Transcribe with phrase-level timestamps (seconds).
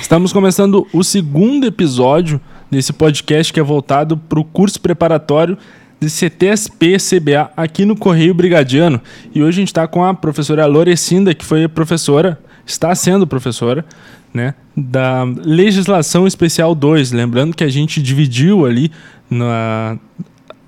[0.00, 5.58] Estamos começando o segundo episódio desse podcast que é voltado para o curso preparatório
[6.00, 9.00] de CTSP-CBA aqui no Correio Brigadiano.
[9.34, 13.84] E hoje a gente está com a professora Lorecinda, que foi professora, está sendo professora,
[14.32, 17.10] né, da Legislação Especial 2.
[17.10, 18.92] Lembrando que a gente dividiu ali
[19.28, 19.98] na,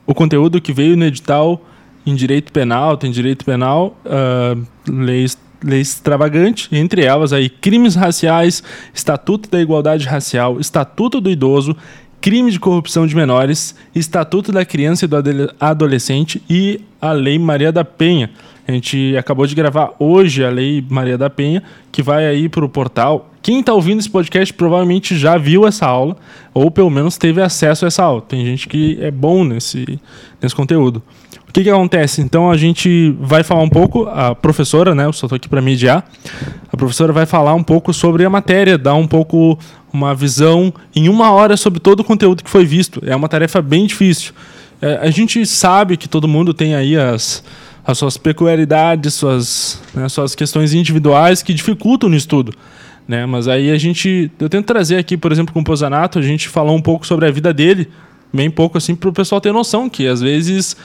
[0.06, 1.64] o conteúdo que veio no edital
[2.04, 8.62] em direito penal, tem direito penal, uh, leis lei extravagante, entre elas aí crimes raciais,
[8.94, 11.76] Estatuto da Igualdade Racial, Estatuto do Idoso,
[12.20, 15.16] crime de corrupção de menores, Estatuto da Criança e do
[15.58, 18.30] Adolescente e a Lei Maria da Penha.
[18.66, 22.64] A gente acabou de gravar hoje a Lei Maria da Penha, que vai aí para
[22.64, 23.30] o portal.
[23.42, 26.16] Quem está ouvindo esse podcast provavelmente já viu essa aula,
[26.52, 28.20] ou pelo menos teve acesso a essa aula.
[28.20, 29.98] Tem gente que é bom nesse,
[30.40, 31.02] nesse conteúdo.
[31.48, 32.20] O que, que acontece?
[32.20, 35.04] Então a gente vai falar um pouco, a professora, né?
[35.04, 36.08] Eu só estou aqui para mediar.
[36.72, 39.58] A professora vai falar um pouco sobre a matéria, dar um pouco
[39.92, 43.02] uma visão em uma hora sobre todo o conteúdo que foi visto.
[43.04, 44.32] É uma tarefa bem difícil.
[44.80, 47.42] É, a gente sabe que todo mundo tem aí as,
[47.90, 52.54] as suas peculiaridades, suas, né, suas questões individuais que dificultam no estudo.
[53.06, 53.26] Né?
[53.26, 54.30] Mas aí a gente.
[54.38, 57.26] Eu tento trazer aqui, por exemplo, com o Posanato, a gente falou um pouco sobre
[57.26, 57.88] a vida dele,
[58.32, 60.76] bem pouco assim, para o pessoal ter noção que às vezes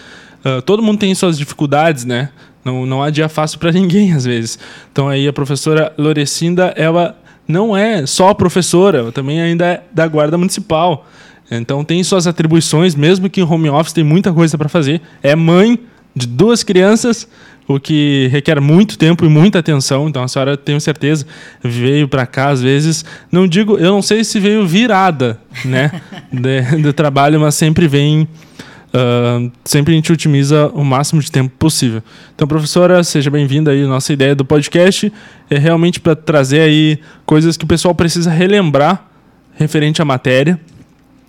[0.46, 2.30] Uh, todo mundo tem suas dificuldades, né?
[2.64, 4.60] Não, não há dia fácil para ninguém, às vezes.
[4.92, 7.18] Então aí a professora Lorecinda, ela
[7.48, 11.08] não é só professora, também ainda é da guarda municipal.
[11.50, 15.02] Então tem suas atribuições, mesmo que em home office tem muita coisa para fazer.
[15.24, 15.80] É mãe
[16.16, 17.28] de duas crianças,
[17.68, 20.08] o que requer muito tempo e muita atenção.
[20.08, 21.26] Então a senhora, tenho certeza,
[21.64, 23.04] veio para cá às vezes.
[23.32, 25.92] Não digo, eu não sei se veio virada, né,
[26.32, 28.28] de, do trabalho, mas sempre vem
[28.96, 32.02] Uh, sempre a gente otimiza o máximo de tempo possível.
[32.34, 33.86] Então, professora, seja bem-vinda aí.
[33.86, 35.12] Nossa ideia do podcast
[35.50, 39.06] é realmente para trazer aí coisas que o pessoal precisa relembrar
[39.56, 40.58] referente à matéria.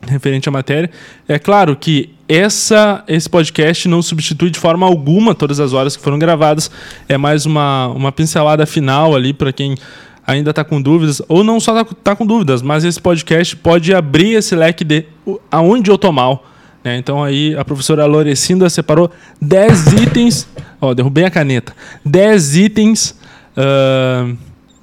[0.11, 0.91] Referente à matéria.
[1.29, 6.03] É claro que essa, esse podcast não substitui de forma alguma todas as horas que
[6.03, 6.71] foram gravadas.
[7.09, 9.77] É mais uma, uma pincelada final ali para quem
[10.27, 13.95] ainda está com dúvidas, ou não só está tá com dúvidas, mas esse podcast pode
[13.95, 15.05] abrir esse leque de
[15.53, 16.45] aonde eu tô mal
[16.87, 16.97] né?
[16.99, 19.11] Então aí a professora Lorecinda separou
[19.43, 20.49] 10 itens.
[20.81, 21.75] Ó, derrubei a caneta.
[22.05, 23.19] 10 itens.
[23.57, 24.37] Uh,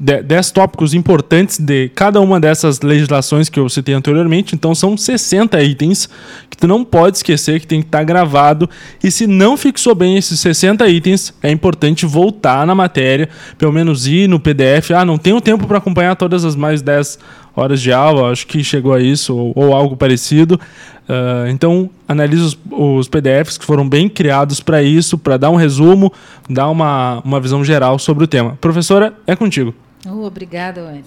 [0.03, 4.53] 10 tópicos importantes de cada uma dessas legislações que eu citei anteriormente.
[4.53, 6.09] Então são 60 itens
[6.49, 8.69] que tu não pode esquecer que tem que estar tá gravado.
[9.01, 14.05] E se não fixou bem esses 60 itens, é importante voltar na matéria, pelo menos
[14.05, 14.91] ir no PDF.
[14.91, 17.17] Ah, não tenho tempo para acompanhar todas as mais 10
[17.55, 20.59] horas de aula, acho que chegou a isso ou, ou algo parecido.
[21.03, 25.55] Uh, então, analise os, os, PDFs que foram bem criados para isso, para dar um
[25.55, 26.11] resumo,
[26.49, 28.57] dar uma, uma visão geral sobre o tema.
[28.59, 29.73] Professora, é contigo.
[30.05, 31.05] Oh, obrigada, Wayne.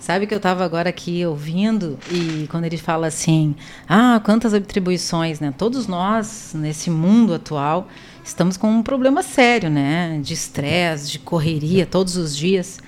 [0.00, 3.54] Sabe que eu estava agora aqui ouvindo e quando ele fala assim,
[3.88, 5.52] ah, quantas atribuições, né?
[5.56, 7.88] Todos nós nesse mundo atual
[8.24, 10.20] estamos com um problema sério, né?
[10.22, 12.80] De estresse, de correria todos os dias.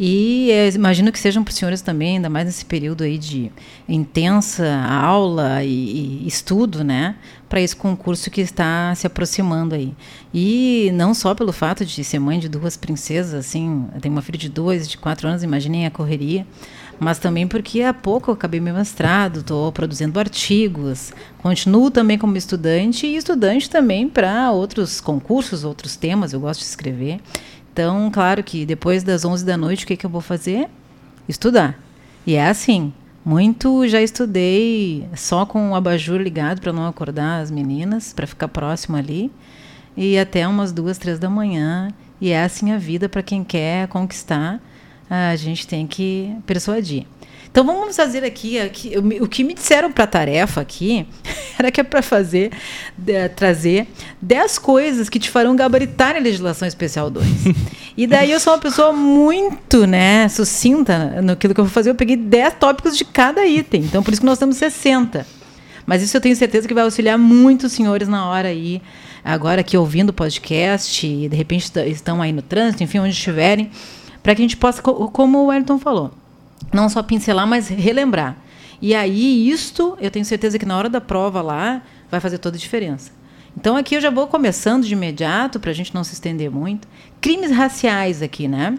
[0.00, 3.52] E imagino que sejam para os senhores também, ainda mais nesse período aí de
[3.88, 7.16] intensa aula e, e estudo, né?
[7.52, 9.94] Para esse concurso que está se aproximando aí.
[10.32, 14.38] E não só pelo fato de ser mãe de duas princesas, assim, tenho uma filha
[14.38, 16.46] de dois, de quatro anos, imaginem a correria
[17.02, 22.36] mas também porque há pouco eu acabei meu mestrado, estou produzindo artigos, continuo também como
[22.36, 27.20] estudante e estudante também para outros concursos, outros temas, eu gosto de escrever.
[27.72, 30.68] Então, claro que depois das 11 da noite, o que, que eu vou fazer?
[31.28, 31.76] Estudar.
[32.24, 32.92] E é assim.
[33.24, 38.48] Muito já estudei só com o abajur ligado para não acordar as meninas, para ficar
[38.48, 39.30] próximo ali.
[39.96, 41.88] E até umas duas, três da manhã.
[42.20, 44.60] E é assim a vida para quem quer conquistar.
[45.08, 47.06] A gente tem que persuadir.
[47.52, 51.06] Então vamos fazer aqui, aqui o que me disseram para a tarefa aqui
[51.58, 52.50] era que é para fazer,
[52.96, 53.86] de, trazer
[54.22, 57.26] 10 coisas que te farão gabaritar a legislação especial 2.
[57.96, 61.94] e daí eu sou uma pessoa muito, né, sucinta no que eu vou fazer, eu
[61.94, 63.82] peguei 10 tópicos de cada item.
[63.82, 65.26] Então por isso que nós temos 60.
[65.84, 68.80] Mas isso eu tenho certeza que vai auxiliar muito os senhores na hora aí,
[69.24, 73.70] agora aqui ouvindo o podcast, e de repente estão aí no trânsito, enfim, onde estiverem,
[74.22, 76.12] para que a gente possa, como o Wellington falou,
[76.72, 78.36] não só pincelar, mas relembrar.
[78.80, 82.56] E aí, isto, eu tenho certeza que na hora da prova lá, vai fazer toda
[82.56, 83.10] a diferença.
[83.56, 86.88] Então, aqui eu já vou começando de imediato, para a gente não se estender muito.
[87.20, 88.78] Crimes raciais aqui, né?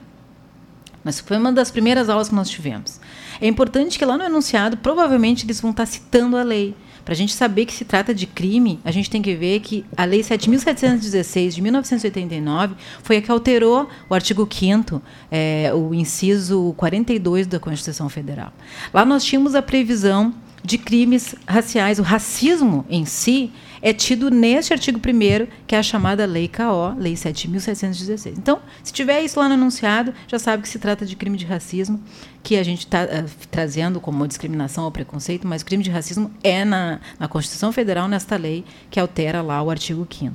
[1.03, 2.99] Mas foi uma das primeiras aulas que nós tivemos.
[3.41, 6.75] É importante que lá no enunciado, provavelmente, eles vão estar citando a lei.
[7.03, 9.85] Para a gente saber que se trata de crime, a gente tem que ver que
[9.97, 16.73] a Lei 7.716 de 1989 foi a que alterou o artigo 5 é, o inciso
[16.77, 18.53] 42 da Constituição Federal.
[18.93, 20.33] Lá nós tínhamos a previsão
[20.63, 21.99] de crimes raciais.
[21.99, 23.51] O racismo em si
[23.85, 28.35] é tido neste artigo 1 que é a chamada Lei KO, Lei 7.716.
[28.37, 31.45] Então, se tiver isso lá no enunciado, já sabe que se trata de crime de
[31.45, 32.01] racismo,
[32.41, 36.31] que a gente está uh, eh, trazendo como discriminação ou preconceito, mas crime de racismo
[36.41, 40.33] é na, na Constituição Federal, nesta lei, que altera lá o artigo 5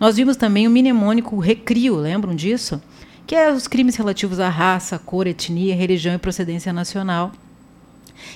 [0.00, 2.82] Nós vimos também o mnemônico recrio, lembram disso?
[3.24, 7.30] Que é os crimes relativos à raça, cor, etnia, religião e procedência nacional,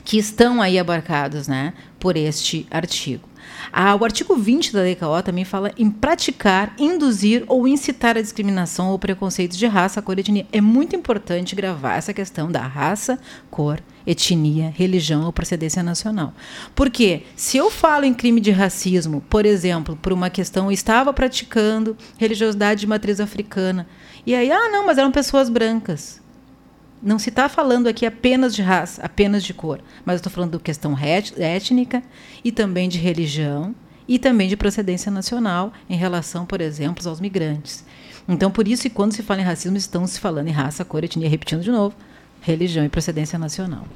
[0.05, 3.34] que estão aí abarcados né, por este artigo.
[3.73, 8.23] Ah, o artigo 20 da Lei KO também fala em praticar, induzir ou incitar a
[8.23, 10.47] discriminação ou preconceito de raça, cor etnia.
[10.53, 13.19] É muito importante gravar essa questão da raça,
[13.51, 16.33] cor, etnia, religião ou procedência nacional.
[16.75, 21.97] Porque se eu falo em crime de racismo, por exemplo, por uma questão estava praticando
[22.19, 23.87] religiosidade de matriz africana,
[24.27, 26.24] e aí, ah, não, mas eram pessoas brancas.
[27.05, 30.65] Não se está falando aqui apenas de raça, apenas de cor, mas estou falando de
[30.65, 32.03] questão étnica
[32.43, 33.75] e também de religião
[34.09, 37.85] e também de procedência nacional em relação, por exemplo, aos migrantes.
[38.27, 41.29] Então, por isso, quando se fala em racismo, estão se falando em raça, cor, etnia,
[41.29, 41.95] repetindo de novo,
[42.45, 43.87] religião e procedência nacional.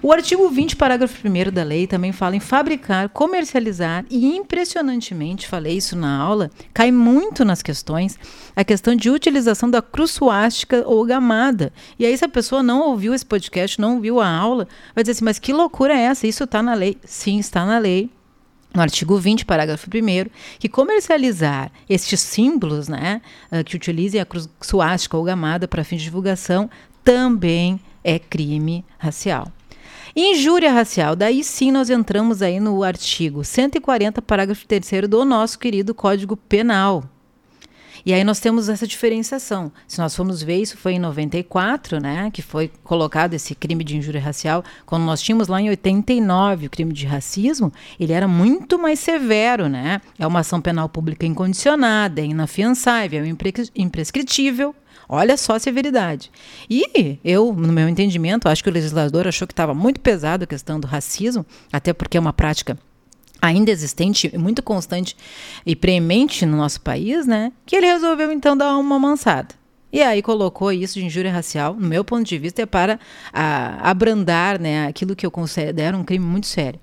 [0.00, 5.76] O artigo 20, parágrafo 1 da lei também fala em fabricar, comercializar e, impressionantemente, falei
[5.76, 8.16] isso na aula, cai muito nas questões,
[8.54, 11.72] a questão de utilização da cruz suástica ou gamada.
[11.98, 15.12] E aí, se a pessoa não ouviu esse podcast, não ouviu a aula, vai dizer
[15.12, 16.26] assim, mas que loucura é essa?
[16.26, 16.96] Isso está na lei.
[17.04, 18.08] Sim, está na lei
[18.72, 24.48] no artigo 20, parágrafo 1 que comercializar estes símbolos, né, ah, que utilizem a cruz
[24.60, 26.68] suástica ou gamada para fins de divulgação,
[27.02, 29.50] também é crime racial.
[30.14, 35.92] Injúria racial, daí sim nós entramos aí no artigo 140, parágrafo 3 do nosso querido
[35.92, 37.04] Código Penal.
[38.06, 39.72] E aí nós temos essa diferenciação.
[39.88, 43.96] Se nós formos ver, isso foi em 94, né, que foi colocado esse crime de
[43.96, 48.78] injúria racial, quando nós tínhamos lá em 89 o crime de racismo, ele era muito
[48.78, 50.00] mais severo, né?
[50.16, 53.34] É uma ação penal pública incondicionada, é inafiançável, é
[53.74, 54.72] imprescritível,
[55.08, 56.30] Olha só a severidade.
[56.68, 60.46] E eu, no meu entendimento, acho que o legislador achou que estava muito pesado a
[60.46, 62.78] questão do racismo, até porque é uma prática
[63.40, 65.16] ainda existente, muito constante
[65.64, 67.52] e preemente no nosso país, né?
[67.64, 69.54] Que ele resolveu então dar uma mansada.
[69.92, 72.98] E aí colocou isso de injúria racial, no meu ponto de vista, é para
[73.32, 76.80] a, abrandar né, aquilo que eu considero um crime muito sério.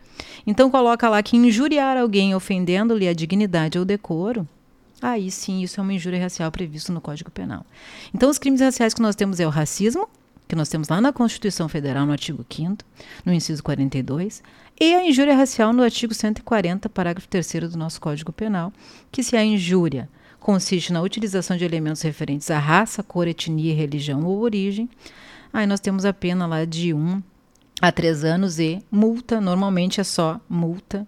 [0.48, 4.48] Então coloca lá que injuriar alguém ofendendo-lhe a dignidade ou decoro
[5.04, 7.66] aí sim isso é uma injúria racial previsto no Código Penal.
[8.14, 10.08] Então, os crimes raciais que nós temos é o racismo,
[10.48, 12.78] que nós temos lá na Constituição Federal, no artigo 5
[13.26, 14.42] no inciso 42,
[14.80, 18.72] e a injúria racial no artigo 140, parágrafo 3 do nosso Código Penal,
[19.12, 20.10] que se a injúria
[20.40, 24.90] consiste na utilização de elementos referentes à raça, cor, etnia, religião ou origem,
[25.52, 27.24] aí nós temos a pena lá de 1 um
[27.82, 31.08] a 3 anos e multa, normalmente é só multa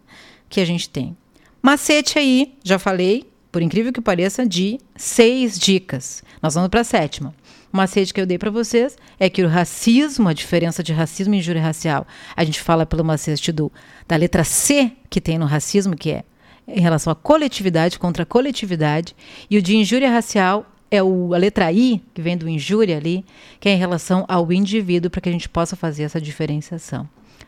[0.49, 1.15] que a gente tem.
[1.61, 6.21] Macete aí, já falei, por incrível que pareça, de seis dicas.
[6.41, 7.33] Nós vamos para a sétima.
[7.71, 11.33] O macete que eu dei para vocês é que o racismo, a diferença de racismo
[11.33, 12.05] e injúria racial,
[12.35, 13.71] a gente fala pelo macete do,
[14.05, 16.25] da letra C que tem no racismo, que é
[16.67, 19.15] em relação à coletividade contra a coletividade,
[19.49, 23.23] e o de injúria racial é o, a letra I, que vem do injúria ali,
[23.61, 27.07] que é em relação ao indivíduo, para que a gente possa fazer essa diferenciação.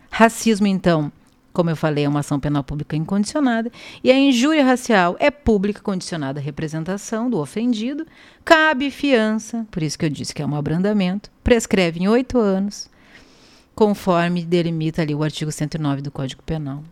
[0.10, 1.12] Racismo, então,
[1.58, 3.72] como eu falei, é uma ação penal pública incondicionada.
[4.04, 8.06] E a injúria racial é pública condicionada à representação do ofendido.
[8.46, 11.32] Cabe fiança, por isso que eu disse que é um abrandamento.
[11.44, 12.88] Prescreve em oito anos,
[13.74, 16.84] conforme delimita ali o artigo 109 do Código Penal.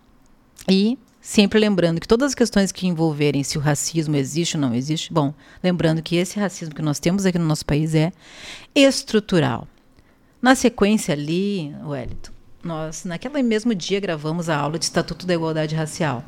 [0.67, 4.73] E sempre lembrando que todas as questões que envolverem se o racismo existe ou não
[4.73, 5.31] existe, bom,
[5.63, 8.11] lembrando que esse racismo que nós temos aqui no nosso país é
[8.73, 9.67] estrutural.
[10.41, 12.34] Na sequência ali, Wellington,
[12.65, 16.23] nós, naquele mesmo dia, gravamos a aula de Estatuto da Igualdade Racial.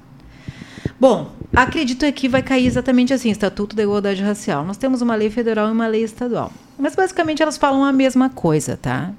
[1.00, 4.64] Bom, acredito que vai cair exatamente assim, Estatuto da Igualdade Racial.
[4.64, 6.52] Nós temos uma lei federal e uma lei estadual.
[6.78, 9.12] Mas basicamente elas falam a mesma coisa, tá?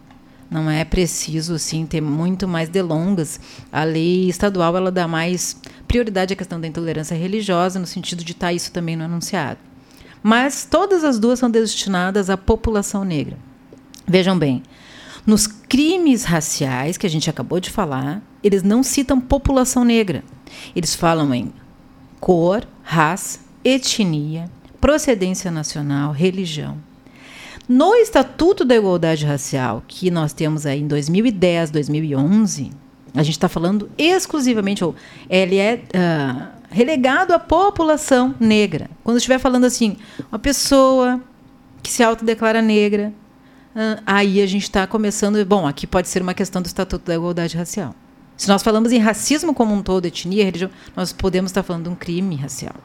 [0.48, 3.40] Não é preciso assim ter muito mais delongas.
[3.72, 8.32] A lei estadual ela dá mais prioridade à questão da intolerância religiosa no sentido de
[8.32, 9.58] estar tá isso também no enunciado.
[10.22, 13.36] Mas todas as duas são destinadas à população negra.
[14.06, 14.62] Vejam bem,
[15.28, 20.24] nos crimes raciais, que a gente acabou de falar, eles não citam população negra.
[20.74, 21.52] Eles falam em
[22.18, 26.78] cor, raça, etnia, procedência nacional, religião.
[27.68, 32.70] No Estatuto da Igualdade Racial, que nós temos aí em 2010, 2011,
[33.14, 34.94] A gente está falando exclusivamente, ou
[35.28, 38.88] ele é uh, relegado à população negra.
[39.04, 39.98] Quando estiver falando assim,
[40.32, 41.20] uma pessoa
[41.82, 43.12] que se autodeclara negra,
[44.06, 45.44] aí a gente está começando.
[45.44, 47.94] Bom, aqui pode ser uma questão do Estatuto da Igualdade Racial.
[48.36, 51.88] Se nós falamos em racismo como um todo, etnia, religião, nós podemos estar falando de
[51.90, 52.76] um crime racial.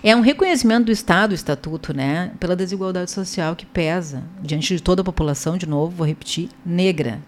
[0.00, 4.80] É um reconhecimento do Estado, o Estatuto, né, pela desigualdade social que pesa diante de
[4.80, 7.20] toda a população, de novo, vou repetir, negra.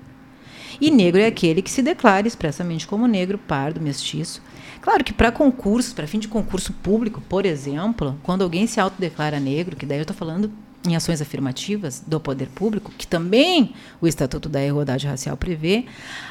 [0.80, 4.40] E negro é aquele que se declara expressamente como negro, pardo, mestiço.
[4.80, 9.40] Claro que para concursos, para fim de concurso público, por exemplo, quando alguém se autodeclara
[9.40, 10.50] negro, que daí eu estou falando
[10.86, 15.84] em ações afirmativas do poder público, que também o Estatuto da Igualdade Racial prevê,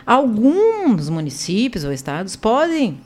[0.06, 3.00] alguns municípios ou estados podem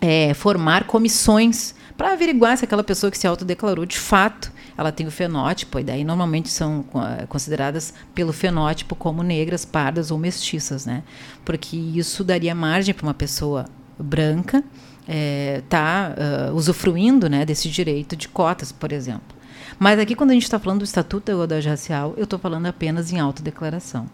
[0.00, 5.06] é, formar comissões para averiguar se aquela pessoa que se autodeclarou de fato ela tem
[5.06, 10.84] o fenótipo, e daí normalmente são uh, consideradas pelo fenótipo como negras, pardas ou mestiças,
[10.84, 11.02] né?
[11.44, 13.64] Porque isso daria margem para uma pessoa
[13.98, 16.14] branca estar é, tá,
[16.50, 19.35] uh, usufruindo né, desse direito de cotas, por exemplo.
[19.78, 22.66] Mas aqui, quando a gente está falando do Estatuto da Igualdade Racial, eu estou falando
[22.66, 24.08] apenas em autodeclaração.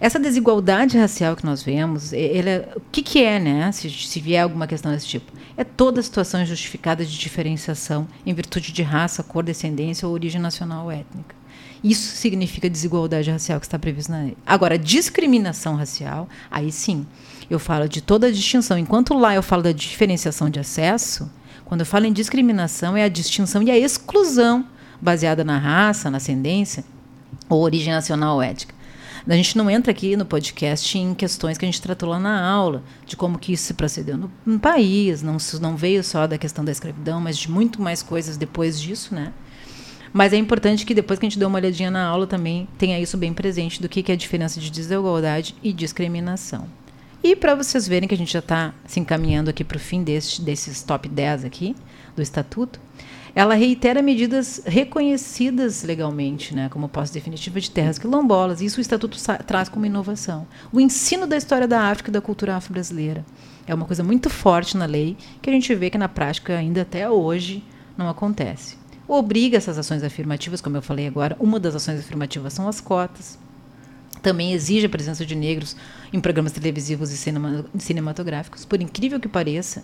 [0.00, 3.70] Essa desigualdade racial que nós vemos, é, o que, que é, né?
[3.70, 8.72] Se, se vier alguma questão desse tipo, é toda situação justificada de diferenciação em virtude
[8.72, 11.36] de raça, cor, descendência ou origem nacional ou étnica.
[11.84, 14.36] Isso significa desigualdade racial que está previsto na lei.
[14.44, 17.06] Agora, discriminação racial, aí sim,
[17.48, 18.76] eu falo de toda a distinção.
[18.78, 21.30] Enquanto lá eu falo da diferenciação de acesso,
[21.64, 24.66] quando eu falo em discriminação, é a distinção e a exclusão
[25.02, 26.84] baseada na raça, na ascendência
[27.48, 28.72] ou origem nacional ou ética.
[29.28, 32.44] A gente não entra aqui no podcast em questões que a gente tratou lá na
[32.44, 36.38] aula, de como que isso se procedeu no, no país, não, não veio só da
[36.38, 39.32] questão da escravidão, mas de muito mais coisas depois disso, né?
[40.12, 42.98] Mas é importante que depois que a gente dê uma olhadinha na aula também tenha
[42.98, 46.66] isso bem presente do que, que é a diferença de desigualdade e discriminação.
[47.24, 50.02] E para vocês verem que a gente já está se encaminhando aqui para o fim
[50.02, 51.76] desse, desses top 10 aqui
[52.16, 52.80] do Estatuto,
[53.34, 58.60] ela reitera medidas reconhecidas legalmente, né, como posse definitiva de terras quilombolas.
[58.60, 60.46] Isso o Estatuto traz como inovação.
[60.72, 63.24] O ensino da história da África e da cultura afro-brasileira.
[63.66, 66.82] É uma coisa muito forte na lei que a gente vê que na prática ainda
[66.82, 67.64] até hoje
[67.96, 68.76] não acontece.
[69.08, 73.38] Obriga essas ações afirmativas, como eu falei agora, uma das ações afirmativas são as cotas.
[74.20, 75.76] Também exige a presença de negros
[76.12, 77.16] em programas televisivos e
[77.78, 78.64] cinematográficos.
[78.64, 79.82] Por incrível que pareça,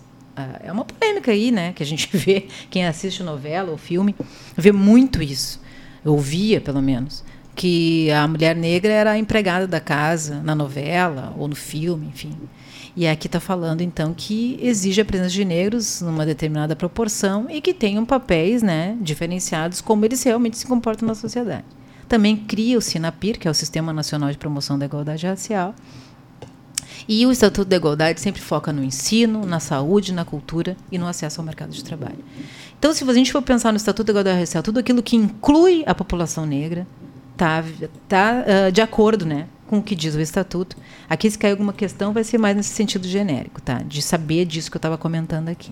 [0.63, 1.73] é uma polêmica aí, né?
[1.73, 4.15] Que a gente vê, quem assiste novela ou filme,
[4.55, 5.61] vê muito isso.
[6.03, 7.23] Eu ouvia, pelo menos,
[7.55, 12.33] que a mulher negra era a empregada da casa na novela ou no filme, enfim.
[12.95, 17.61] E aqui está falando, então, que exige a presença de negros numa determinada proporção e
[17.61, 21.65] que tenham papéis né, diferenciados como eles realmente se comportam na sociedade.
[22.07, 25.75] Também cria o SINAPIR, que é o Sistema Nacional de Promoção da Igualdade Racial,
[27.09, 31.07] e o Estatuto da Igualdade sempre foca no ensino, na saúde, na cultura e no
[31.07, 32.19] acesso ao mercado de trabalho.
[32.77, 35.83] Então, se a gente for pensar no Estatuto da Igualdade Racial, tudo aquilo que inclui
[35.87, 36.85] a população negra
[37.33, 37.63] está
[38.07, 40.77] tá, uh, de acordo né, com o que diz o Estatuto.
[41.09, 43.81] Aqui, se cair alguma questão, vai ser mais nesse sentido genérico, tá?
[43.83, 45.71] de saber disso que eu estava comentando aqui.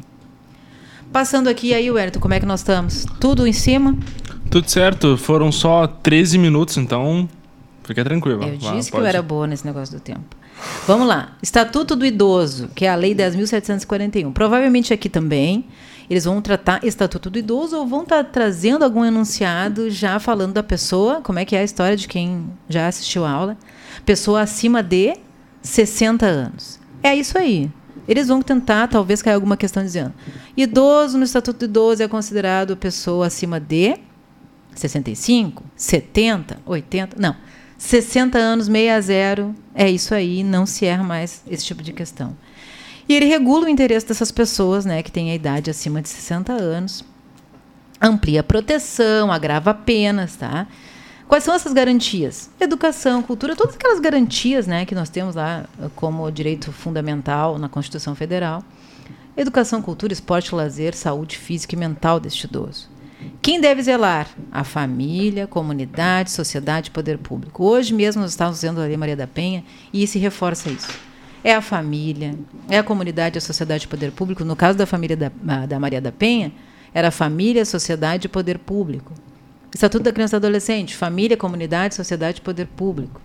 [1.13, 3.06] Passando aqui, aí, Wellington, como é que nós estamos?
[3.22, 3.96] Tudo em cima?
[4.50, 5.15] Tudo certo.
[5.17, 7.29] Foram só 13 minutos, então
[7.84, 8.44] fica tranquilo.
[8.44, 10.37] Eu disse que eu era boa nesse negócio do tempo.
[10.85, 11.35] Vamos lá.
[11.41, 14.31] Estatuto do Idoso, que é a Lei 10.741.
[14.33, 15.65] Provavelmente aqui também
[16.09, 20.53] eles vão tratar Estatuto do Idoso ou vão estar tá trazendo algum enunciado já falando
[20.53, 23.57] da pessoa, como é que é a história de quem já assistiu a aula.
[24.05, 25.17] Pessoa acima de
[25.61, 26.79] 60 anos.
[27.03, 27.69] É isso aí.
[28.07, 30.13] Eles vão tentar, talvez, cair alguma questão dizendo:
[30.55, 33.97] idoso no Estatuto do Idoso é considerado pessoa acima de
[34.73, 37.17] 65, 70, 80.
[37.19, 37.35] Não.
[37.77, 42.36] 60 anos, 60, é isso aí, não se erra mais esse tipo de questão.
[43.07, 46.51] E ele regula o interesse dessas pessoas, né, que têm a idade acima de 60
[46.53, 47.05] anos,
[48.01, 50.67] amplia a proteção, agrava penas, tá?
[51.27, 52.50] Quais são essas garantias?
[52.60, 55.65] Educação, cultura, todas aquelas garantias, né, que nós temos lá
[55.96, 58.63] como direito fundamental na Constituição Federal.
[59.36, 62.89] Educação, cultura, esporte, lazer, saúde física e mental deste idoso.
[63.41, 64.27] Quem deve zelar?
[64.51, 67.63] A família, comunidade, sociedade, poder público.
[67.63, 70.89] Hoje mesmo nós estávamos vendo a Lei Maria da Penha e se reforça isso.
[71.43, 72.34] É a família,
[72.69, 74.43] é a comunidade, a sociedade poder público.
[74.43, 75.29] No caso da família da,
[75.65, 76.51] da Maria da Penha,
[76.93, 79.13] era família, sociedade e poder público.
[79.74, 83.22] Estatuto da Criança e Adolescente, família, comunidade, sociedade e poder público.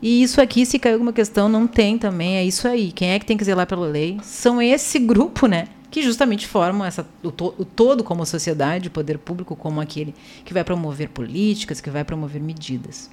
[0.00, 2.92] E isso aqui, se cair alguma questão, não tem também, é isso aí.
[2.92, 4.18] Quem é que tem que zelar pela lei?
[4.22, 5.64] São esse grupo, né?
[5.90, 10.14] Que justamente formam essa, o, to, o, todo como sociedade, o poder público como aquele
[10.44, 13.10] que vai promover políticas, que vai promover medidas.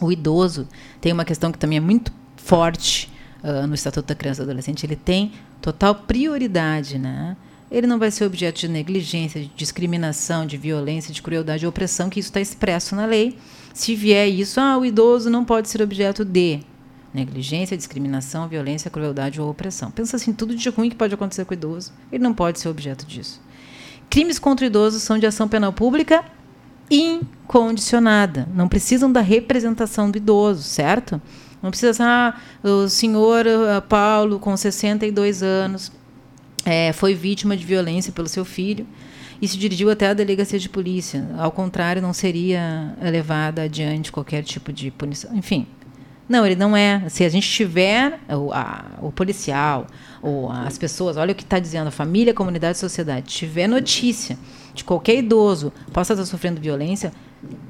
[0.00, 0.66] O idoso
[1.00, 3.10] tem uma questão que também é muito forte
[3.42, 7.36] uh, no Estatuto da Criança e do Adolescente, ele tem total prioridade, né?
[7.70, 12.08] Ele não vai ser objeto de negligência, de discriminação, de violência, de crueldade ou opressão,
[12.08, 13.36] que isso está expresso na lei.
[13.74, 16.60] Se vier isso, ah, o idoso não pode ser objeto de
[17.12, 19.90] negligência, discriminação, violência, crueldade ou opressão.
[19.90, 22.68] Pensa assim, tudo de ruim que pode acontecer com o idoso, ele não pode ser
[22.68, 23.40] objeto disso.
[24.10, 26.24] Crimes contra idosos são de ação penal pública
[26.90, 28.48] incondicionada.
[28.54, 31.20] Não precisam da representação do idoso, certo?
[31.62, 35.92] Não precisa, ah, o senhor uh, Paulo, com 62 anos,
[36.64, 38.86] é, foi vítima de violência pelo seu filho
[39.40, 41.28] e se dirigiu até a delegacia de polícia.
[41.36, 45.34] Ao contrário, não seria levada adiante qualquer tipo de punição.
[45.36, 45.66] Enfim,
[46.28, 47.08] não, ele não é.
[47.08, 49.86] Se a gente tiver o, a, o policial,
[50.20, 53.66] ou as pessoas, olha o que está dizendo, a família, a comunidade, a sociedade, tiver
[53.66, 54.38] notícia
[54.74, 57.12] de qualquer idoso possa estar sofrendo violência,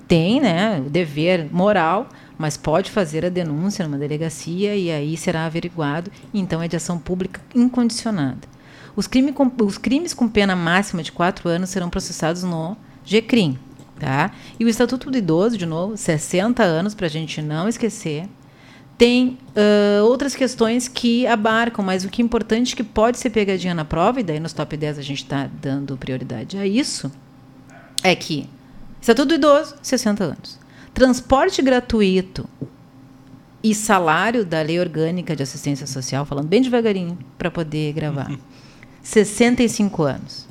[0.07, 5.47] tem né, o dever moral, mas pode fazer a denúncia numa delegacia e aí será
[5.47, 6.11] averiguado.
[6.33, 8.49] Então é de ação pública incondicionada.
[8.97, 13.59] Os, crime com, os crimes com pena máxima de quatro anos serão processados no GCRIM.
[13.99, 14.31] Tá?
[14.59, 18.29] E o Estatuto do Idoso, de novo, 60 anos, para a gente não esquecer.
[18.99, 23.73] Tem uh, outras questões que abarcam, mas o que é importante que pode ser pegadinha
[23.73, 27.11] na prova, e daí nos top 10 a gente está dando prioridade a isso,
[28.03, 28.49] é que
[29.01, 30.59] Estatuto do Idoso, 60 anos.
[30.93, 32.49] Transporte gratuito
[33.63, 38.31] e salário da Lei Orgânica de Assistência Social, falando bem devagarinho para poder gravar.
[39.03, 40.47] 65 anos.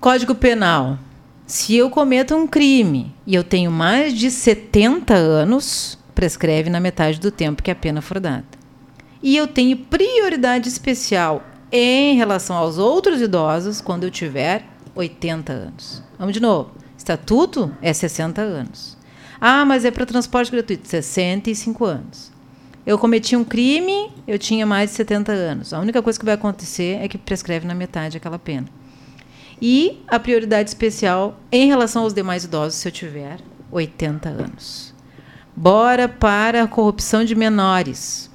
[0.00, 0.98] Código Penal.
[1.46, 7.20] Se eu cometo um crime e eu tenho mais de 70 anos, prescreve na metade
[7.20, 8.44] do tempo que a pena for dada.
[9.22, 11.42] E eu tenho prioridade especial
[11.72, 16.02] em relação aos outros idosos quando eu tiver 80 anos.
[16.18, 16.70] Vamos de novo.
[16.96, 18.96] Estatuto é 60 anos.
[19.40, 22.32] Ah, mas é para transporte gratuito, 65 anos.
[22.86, 25.72] Eu cometi um crime, eu tinha mais de 70 anos.
[25.72, 28.66] A única coisa que vai acontecer é que prescreve na metade aquela pena.
[29.60, 33.38] E a prioridade especial em relação aos demais idosos se eu tiver
[33.70, 34.93] 80 anos.
[35.56, 38.30] Bora para a corrupção de menores.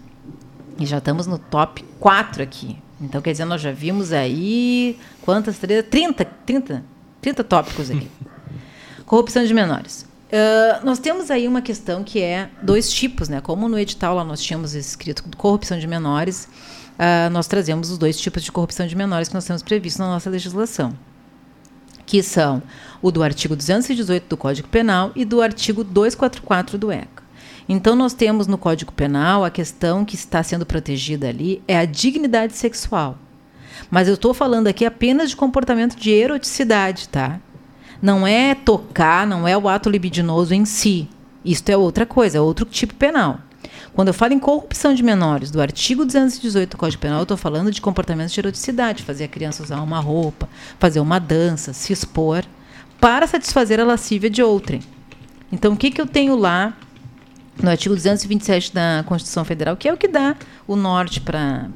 [0.80, 2.78] E já estamos no top 4 aqui.
[3.02, 5.58] Então, quer dizer, nós já vimos aí quantas?
[5.58, 5.84] 30,
[6.26, 6.84] 30,
[7.22, 8.10] 30 tópicos aqui.
[9.06, 10.08] corrupção de menores.
[10.30, 13.42] Uh, nós temos aí uma questão que é dois tipos, né?
[13.42, 18.20] Como no edital lá nós tínhamos escrito corrupção de menores, uh, nós trazemos os dois
[18.20, 20.94] tipos de corrupção de menores que nós temos previsto na nossa legislação,
[22.10, 22.64] que são
[23.04, 27.22] o do artigo 218 do Código Penal e do artigo 244 do ECA.
[27.70, 31.86] Então nós temos no Código Penal a questão que está sendo protegida ali é a
[31.86, 33.16] dignidade sexual.
[33.92, 37.40] Mas eu estou falando aqui apenas de comportamento de eroticidade, tá?
[38.02, 41.08] não é tocar, não é o ato libidinoso em si.
[41.46, 43.40] Isto é outra coisa, é outro tipo penal.
[43.94, 47.38] Quando eu falo em corrupção de menores, do artigo 218 do Código Penal, eu estou
[47.38, 50.48] falando de comportamentos de eroticidade, fazer a criança usar uma roupa,
[50.80, 52.46] fazer uma dança, se expor,
[53.00, 54.82] para satisfazer a lascívia de outrem.
[55.52, 56.78] Então, o que, que eu tenho lá
[57.62, 60.36] no artigo 227 da Constituição Federal, que é o que dá
[60.68, 61.70] o norte para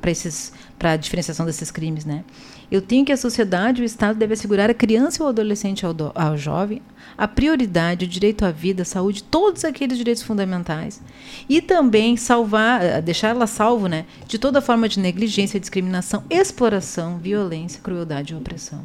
[0.81, 2.23] a diferenciação desses crimes, né?
[2.71, 6.11] Eu tenho que a sociedade, o Estado deve assegurar à criança ou adolescente ao, do,
[6.15, 6.81] ao jovem
[7.17, 11.01] a prioridade, o direito à vida, à saúde, todos aqueles direitos fundamentais
[11.47, 17.17] e também salvar, eh, deixar ela salvo, né, de toda forma de negligência, discriminação, exploração,
[17.17, 18.81] violência, crueldade e opressão.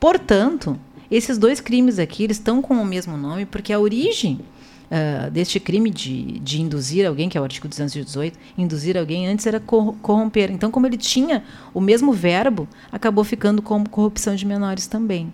[0.00, 0.78] Portanto,
[1.10, 4.40] esses dois crimes aqui eles estão com o mesmo nome porque a origem
[4.90, 9.46] uh, deste crime de, de induzir alguém, que é o artigo 218, induzir alguém antes
[9.46, 10.50] era corromper.
[10.50, 15.32] Então, como ele tinha o mesmo verbo, acabou ficando como corrupção de menores também.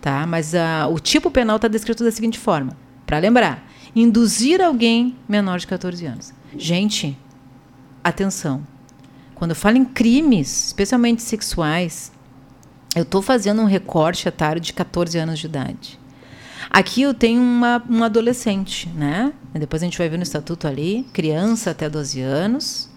[0.00, 0.26] Tá?
[0.26, 2.76] Mas uh, o tipo penal está descrito da seguinte forma:
[3.06, 6.32] para lembrar, induzir alguém menor de 14 anos.
[6.56, 7.16] Gente,
[8.02, 8.62] atenção.
[9.34, 12.12] Quando eu falo em crimes, especialmente sexuais,
[12.94, 15.98] eu estou fazendo um recorte etário de 14 anos de idade.
[16.70, 19.32] Aqui eu tenho uma, um adolescente, né?
[19.52, 22.90] Depois a gente vai ver no estatuto ali, criança até 12 anos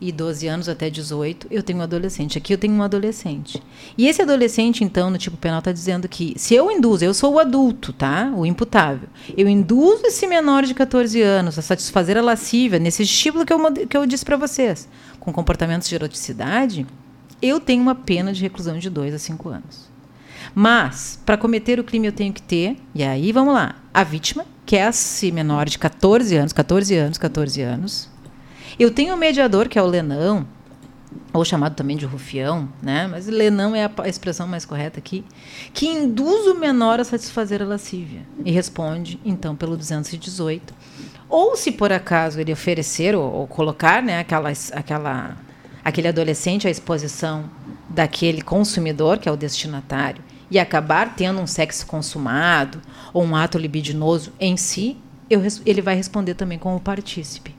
[0.00, 2.38] e 12 anos até 18, eu tenho um adolescente.
[2.38, 3.62] Aqui eu tenho um adolescente.
[3.98, 7.34] E esse adolescente, então, no tipo penal, está dizendo que se eu induzo, eu sou
[7.34, 8.32] o adulto, tá?
[8.34, 9.08] O imputável.
[9.36, 13.72] Eu induzo esse menor de 14 anos a satisfazer a lascívia nesse estímulo que eu,
[13.86, 16.86] que eu disse para vocês, com comportamentos de eroticidade,
[17.42, 19.89] eu tenho uma pena de reclusão de 2 a 5 anos.
[20.54, 24.44] Mas, para cometer o crime, eu tenho que ter, e aí vamos lá, a vítima,
[24.66, 28.10] que é esse menor de 14 anos, 14 anos, 14 anos.
[28.78, 30.46] Eu tenho o mediador, que é o Lenão,
[31.32, 33.06] ou chamado também de rufião, né?
[33.06, 35.24] mas Lenão é a expressão mais correta aqui,
[35.72, 38.22] que induz o menor a satisfazer a lascívia.
[38.44, 40.74] E responde, então, pelo 218,
[41.28, 45.36] Ou se por acaso ele oferecer ou, ou colocar né, aquela, aquela,
[45.84, 47.48] aquele adolescente à exposição
[47.88, 52.80] daquele consumidor, que é o destinatário, e acabar tendo um sexo consumado
[53.12, 54.96] ou um ato libidinoso em si,
[55.28, 57.54] eu, ele vai responder também como partícipe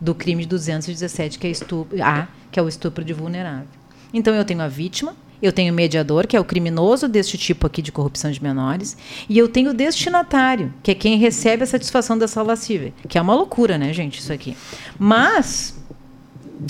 [0.00, 3.66] do crime de 217, que é estupro, A, que é o estupro de vulnerável.
[4.12, 7.66] Então eu tenho a vítima, eu tenho o mediador, que é o criminoso deste tipo
[7.66, 8.96] aqui de corrupção de menores,
[9.28, 13.20] e eu tenho o destinatário, que é quem recebe a satisfação dessa lascívia, que é
[13.20, 14.56] uma loucura, né, gente, isso aqui.
[14.98, 15.76] Mas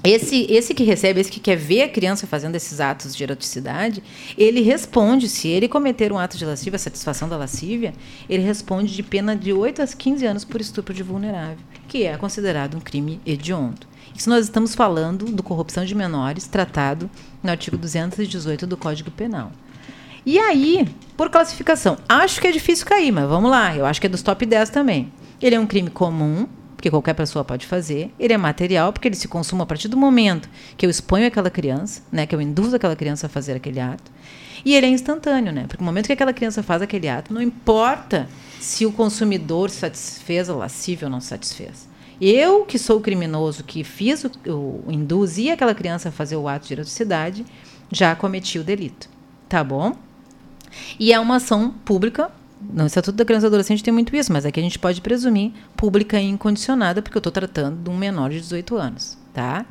[0.05, 4.03] esse, esse que recebe, esse que quer ver a criança fazendo esses atos de eroticidade,
[4.37, 7.94] ele responde, se ele cometer um ato de lascívia, satisfação da lascívia,
[8.29, 12.16] ele responde de pena de 8 a 15 anos por estupro de vulnerável, que é
[12.16, 13.87] considerado um crime hediondo.
[14.14, 17.09] Isso nós estamos falando do corrupção de menores, tratado
[17.42, 19.53] no artigo 218 do Código Penal.
[20.27, 24.07] E aí, por classificação, acho que é difícil cair, mas vamos lá, eu acho que
[24.07, 25.11] é dos top 10 também.
[25.40, 26.46] Ele é um crime comum,
[26.79, 28.14] porque qualquer pessoa pode fazer.
[28.21, 31.51] Ele é material, porque ele se consuma a partir do momento que eu exponho aquela
[31.51, 34.12] criança, né, que eu induzo aquela criança a fazer aquele ato.
[34.64, 35.64] E ele é instantâneo, né?
[35.67, 38.29] Porque no momento que aquela criança faz aquele ato, não importa
[38.61, 41.88] se o consumidor satisfez a lascívia ou não satisfez.
[42.21, 46.47] Eu, que sou o criminoso, que fiz o, o induzi aquela criança a fazer o
[46.47, 47.45] ato de eroticidade,
[47.91, 49.11] já cometi o delito.
[49.49, 49.97] Tá bom?
[50.97, 52.31] E é uma ação pública.
[52.61, 55.53] No Estatuto da Criança e Adolescente tem muito isso, mas aqui a gente pode presumir
[55.77, 59.64] pública e incondicionada, porque eu estou tratando de um menor de 18 anos, tá?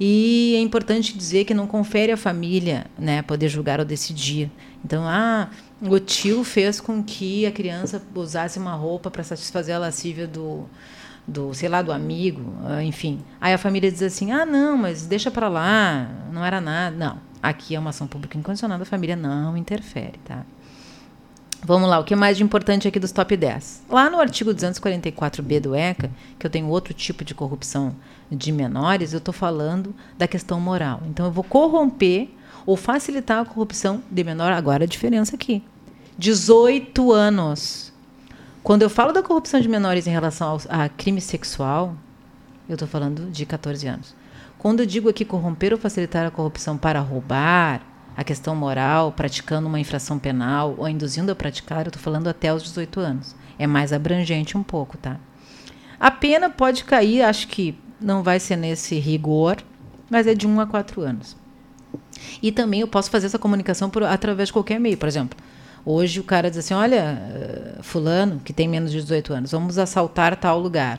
[0.00, 4.50] E é importante dizer que não confere à família né, poder julgar ou decidir.
[4.84, 5.50] Então, ah,
[5.82, 10.66] o tio fez com que a criança usasse uma roupa para satisfazer a lascívia do,
[11.26, 13.18] do, sei lá, do amigo, ah, enfim.
[13.40, 16.96] Aí a família diz assim: "Ah, não, mas deixa para lá, não era nada".
[16.96, 20.44] Não, aqui é uma ação pública incondicionada, a família não interfere, tá?
[21.62, 23.82] Vamos lá, o que mais de importante aqui dos top 10?
[23.90, 27.96] Lá no artigo 244B do ECA, que eu tenho outro tipo de corrupção
[28.30, 31.02] de menores, eu estou falando da questão moral.
[31.06, 32.28] Então, eu vou corromper
[32.64, 34.52] ou facilitar a corrupção de menor.
[34.52, 35.62] Agora, a diferença aqui:
[36.16, 37.92] 18 anos.
[38.62, 41.96] Quando eu falo da corrupção de menores em relação ao, a crime sexual,
[42.68, 44.14] eu estou falando de 14 anos.
[44.58, 47.80] Quando eu digo aqui corromper ou facilitar a corrupção para roubar,
[48.18, 52.52] a questão moral, praticando uma infração penal ou induzindo a praticar, eu estou falando até
[52.52, 53.36] os 18 anos.
[53.56, 55.20] É mais abrangente um pouco, tá?
[56.00, 59.58] A pena pode cair, acho que não vai ser nesse rigor,
[60.10, 61.36] mas é de 1 a 4 anos.
[62.42, 64.98] E também eu posso fazer essa comunicação por, através de qualquer meio.
[64.98, 65.38] Por exemplo,
[65.86, 69.78] Hoje o cara diz assim: olha, eh, Fulano, que tem menos de 18 anos, vamos
[69.78, 70.98] assaltar tal lugar.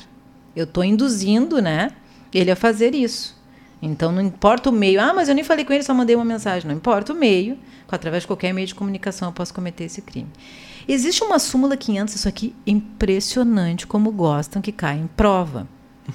[0.55, 1.91] Eu estou induzindo né,
[2.34, 3.38] ele a fazer isso.
[3.81, 5.01] Então não importa o meio.
[5.01, 6.67] Ah, mas eu nem falei com ele, só mandei uma mensagem.
[6.67, 7.57] Não importa o meio,
[7.89, 10.29] através de qualquer meio de comunicação eu posso cometer esse crime.
[10.87, 15.67] Existe uma súmula 500, isso aqui impressionante como gostam que caia em prova.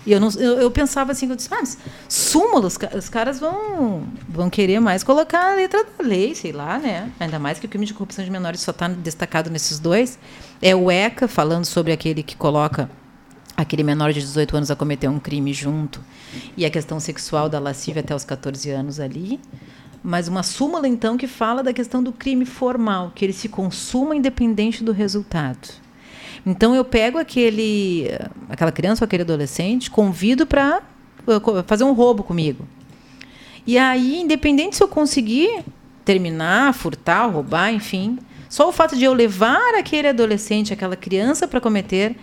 [0.05, 1.63] E eu, não, eu, eu, pensava assim, eu disse, ah,
[2.09, 6.79] súmula, os, os, caras vão, vão querer mais colocar a letra da lei, sei lá,
[6.79, 7.13] né?
[7.21, 10.19] Ainda mais que o crime de corrupção de menores só está destacado nesses dois.
[10.61, 12.91] É o ECA falando sobre aquele que coloca
[13.57, 16.01] aquele menor de 18 anos a cometer um crime junto.
[16.57, 19.41] E a questão sexual da lascívia até os 14 anos ali.
[20.03, 24.15] Mas uma súmula, então, que fala da questão do crime formal, que ele se consuma
[24.15, 25.69] independente do resultado.
[26.45, 28.11] Então eu pego aquele,
[28.51, 30.83] aquela criança ou aquele adolescente, convido para
[31.67, 32.67] fazer um roubo comigo.
[33.67, 35.65] E aí, independente se eu conseguir
[36.05, 41.63] terminar, furtar, roubar, enfim, só o fato de eu levar aquele adolescente, aquela criança para
[41.63, 42.15] cometer,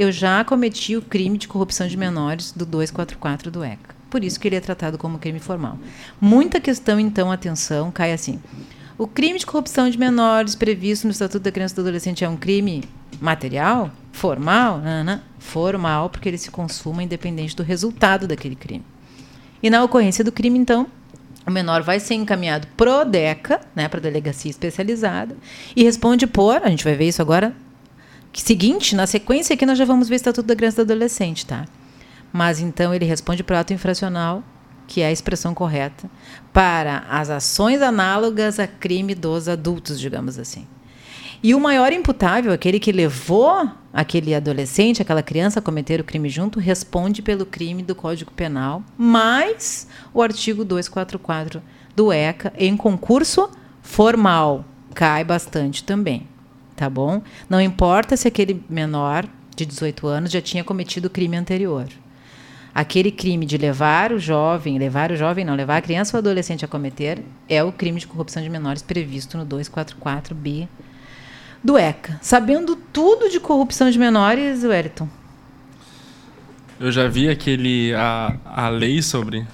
[0.00, 3.94] eu já cometi o crime de corrupção de menores do 244 do ECA.
[4.08, 5.78] Por isso que ele é tratado como crime formal.
[6.18, 8.40] Muita questão, então, atenção, cai assim.
[8.96, 12.28] O crime de corrupção de menores previsto no Estatuto da Criança e do Adolescente é
[12.30, 12.82] um crime
[13.20, 13.90] material?
[14.10, 14.80] Formal?
[15.04, 18.84] Não, Formal, porque ele se consuma independente do resultado daquele crime.
[19.62, 20.86] E na ocorrência do crime, então,
[21.46, 25.36] o menor vai ser encaminhado pro DECA, né, para delegacia especializada,
[25.76, 27.54] e responde por, a gente vai ver isso agora,
[28.32, 31.46] seguinte, na sequência aqui nós já vamos ver o Estatuto da Criança e do Adolescente,
[31.46, 31.66] tá?
[32.32, 34.44] Mas então ele responde para ato infracional
[34.90, 36.10] que é a expressão correta,
[36.52, 40.66] para as ações análogas a crime dos adultos, digamos assim.
[41.40, 46.28] E o maior imputável, aquele que levou aquele adolescente, aquela criança a cometer o crime
[46.28, 51.62] junto, responde pelo crime do Código Penal, mais o artigo 244
[51.94, 53.48] do ECA em concurso
[53.80, 54.64] formal.
[54.92, 56.26] Cai bastante também,
[56.80, 57.22] tá bom?
[57.48, 61.86] Não importa se aquele menor de 18 anos já tinha cometido o crime anterior
[62.74, 66.64] aquele crime de levar o jovem, levar o jovem não, levar a criança ou adolescente
[66.64, 70.68] a cometer, é o crime de corrupção de menores previsto no 244B
[71.62, 72.18] do ECA.
[72.22, 75.08] Sabendo tudo de corrupção de menores, Wellington?
[76.78, 77.92] Eu já vi aquele.
[77.94, 79.44] a, a lei sobre.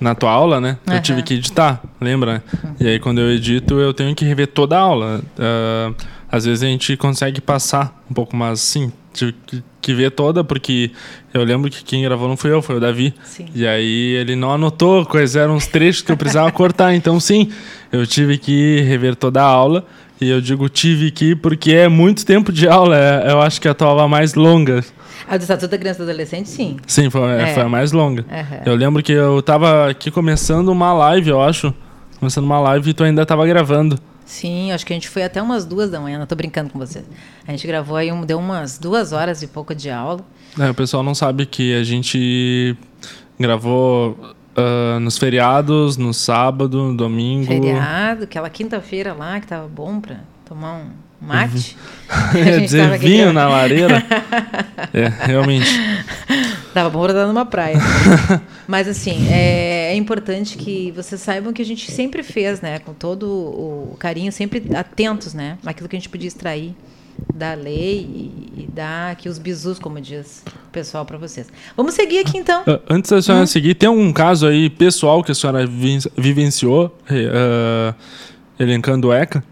[0.00, 0.78] Na tua aula, né?
[0.86, 1.02] Eu Aham.
[1.02, 2.34] tive que editar, lembra?
[2.34, 2.76] né?
[2.78, 5.20] E aí, quando eu edito, eu tenho que rever toda a aula.
[5.36, 5.92] Ah,
[6.30, 10.44] às vezes a gente consegue passar um pouco, mas sim, tive que, que ver toda,
[10.44, 10.90] porque
[11.32, 13.14] eu lembro que quem gravou não fui eu, foi o Davi.
[13.24, 13.46] Sim.
[13.54, 16.94] E aí ele não anotou quais eram os trechos que eu precisava cortar.
[16.94, 17.50] Então, sim,
[17.90, 19.86] eu tive que rever toda a aula.
[20.20, 22.96] E eu digo tive que porque é muito tempo de aula.
[22.98, 24.84] é- eu acho que a tua aula mais longa.
[25.28, 26.76] A do Estatuto da Criança e do Adolescente, sim.
[26.86, 27.54] Sim, foi, É.
[27.54, 28.24] foi a mais longa.
[28.30, 28.60] Aham.
[28.66, 31.72] Eu lembro que eu tava aqui começando uma live, eu acho.
[32.18, 33.96] Começando uma live e tu ainda tava gravando.
[34.28, 36.78] Sim, acho que a gente foi até umas duas da manhã, não tô brincando com
[36.78, 37.02] você.
[37.46, 40.20] A gente gravou aí, um, deu umas duas horas e pouco de aula.
[40.60, 42.76] É, o pessoal não sabe que a gente
[43.40, 47.46] gravou ah, nos feriados, no sábado, no domingo.
[47.46, 51.76] Feriado, aquela quinta-feira lá que tava bom pra tomar um mate.
[52.10, 54.04] A gente dizer vinho na lareira.
[54.92, 55.68] é, realmente.
[56.82, 57.76] Tava estar numa praia.
[58.68, 62.78] Mas assim, é, é importante que vocês saibam que a gente sempre fez, né?
[62.78, 65.58] Com todo o carinho, sempre atentos, né?
[65.62, 66.74] Naquilo que a gente podia extrair
[67.34, 67.98] da lei
[68.56, 71.48] e, e dar aqui os bizus, como diz o pessoal, para vocês.
[71.76, 72.62] Vamos seguir aqui então.
[72.64, 76.96] Ah, Antes da senhora seguir, tem algum caso aí pessoal que a senhora vi- vivenciou,
[77.10, 77.92] ah,
[78.58, 79.42] elencando o ECA?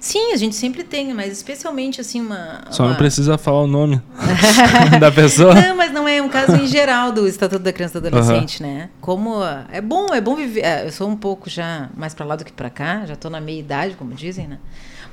[0.00, 2.62] Sim, a gente sempre tem, mas especialmente assim uma.
[2.70, 2.88] Só uma...
[2.90, 4.00] não precisa falar o nome
[4.98, 5.54] da pessoa.
[5.54, 8.62] Não, mas não é um caso em geral do Estatuto da Criança e do Adolescente,
[8.62, 8.88] né?
[9.00, 10.64] Como ah, é bom, é bom viver.
[10.64, 13.30] ah, Eu sou um pouco já mais para lá do que para cá, já estou
[13.30, 14.58] na meia idade, como dizem, né?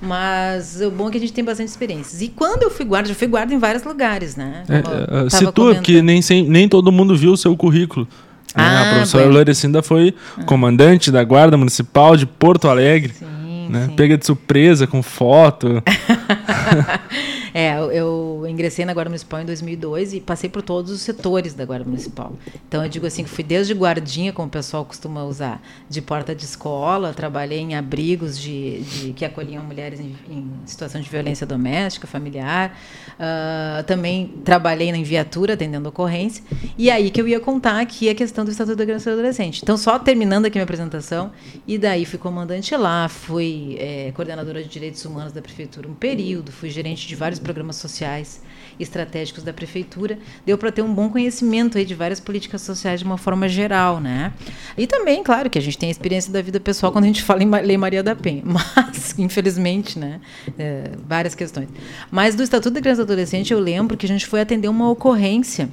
[0.02, 2.22] Mas o bom é que a gente tem bastante experiências.
[2.22, 4.64] E quando eu fui guarda, já fui guarda em vários lugares, né?
[4.70, 5.76] É, eu ah, tava situa, comentando.
[5.78, 8.08] porque nem, sem- nem todo mundo viu o seu currículo.
[8.56, 8.64] né?
[8.64, 9.40] Ah, a professora bueno.
[9.40, 10.14] Lorecinda foi
[10.46, 13.14] comandante da Guarda Municipal de Porto Alegre.
[13.18, 13.26] Sim,
[13.70, 13.88] né?
[13.88, 13.96] sim.
[13.96, 15.84] Pega de surpresa com foto.
[17.60, 21.66] É, eu, ingressei na Guarda Municipal em 2002 e passei por todos os setores da
[21.66, 22.34] Guarda Municipal.
[22.68, 26.36] Então eu digo assim que fui desde guardinha, como o pessoal costuma usar, de porta
[26.36, 31.48] de escola, trabalhei em abrigos de, de- que acolhiam mulheres em, em situação de violência
[31.48, 32.78] doméstica, familiar.
[33.20, 36.44] Ah, também trabalhei na viatura atendendo ocorrência.
[36.78, 39.20] E aí que eu ia contar aqui a questão do Estatuto da Criança e do
[39.20, 39.62] Adolescente.
[39.64, 41.32] Então só terminando aqui minha apresentação,
[41.68, 46.52] e daí fui comandante lá, fui eh, coordenadora de direitos humanos da prefeitura um período,
[46.52, 48.42] fui gerente de vários programas sociais
[48.78, 53.06] estratégicos da prefeitura, deu para ter um bom conhecimento aí de várias políticas sociais de
[53.06, 54.34] uma forma geral, né?
[54.78, 57.24] E também, claro, que a gente tem a experiência da vida pessoal quando a gente
[57.24, 60.20] fala em Lei Maria da Penha, mas infelizmente, né,
[60.60, 61.70] é, várias questões.
[62.12, 64.68] Mas do Estatuto da Criança e do Adolescente eu lembro que a gente foi atender
[64.68, 65.70] uma ocorrência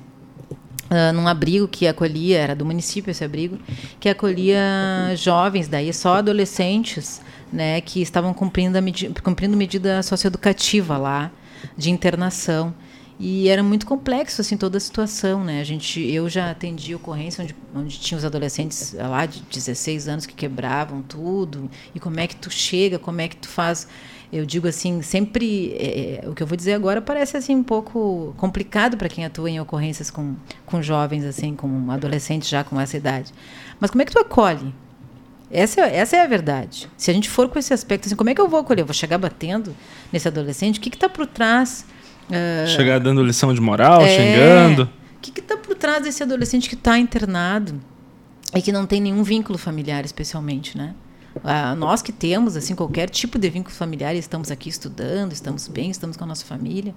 [0.91, 3.59] ah, num abrigo que acolhia, era do município esse abrigo,
[3.99, 4.63] que acolhia
[5.17, 7.21] jovens, daí só adolescentes,
[7.53, 11.33] né, que estavam cumprindo, a medi cumprindo medida socioeducativa lá,
[11.77, 12.75] de internação.
[13.19, 15.61] E era muito complexo assim toda a situação, né?
[15.61, 20.09] A gente, eu já atendi ocorrência onde, onde tinha os adolescentes eh, lá de 16
[20.09, 21.71] anos que quebravam tudo.
[21.95, 23.87] E como é que tu chega, como é que tu faz?
[24.33, 28.35] Eu digo assim, sempre eh, o que eu vou dizer agora parece assim um pouco
[28.37, 30.35] complicado para quem atua em ocorrências com,
[30.67, 33.33] com jovens assim, com adolescentes já com essa idade.
[33.79, 34.75] Mas como é que tu acolhe?
[35.55, 36.89] Essa, é- essa é a verdade.
[36.97, 38.83] Se a gente for com esse aspecto, assim, como é que eu vou acolher?
[38.83, 39.75] Eu vou chegar batendo
[40.13, 40.79] nesse adolescente?
[40.79, 41.87] O que está por trás?
[42.31, 44.91] ah, Chegar dando lição de moral, é, xingando.
[45.17, 47.81] O que está por trás desse adolescente que está internado
[48.55, 50.95] e que não tem nenhum vínculo familiar, especialmente, né?
[51.43, 55.91] Ah, nós que temos assim qualquer tipo de vínculo familiar, estamos aqui estudando, estamos bem,
[55.91, 56.95] estamos com a nossa família.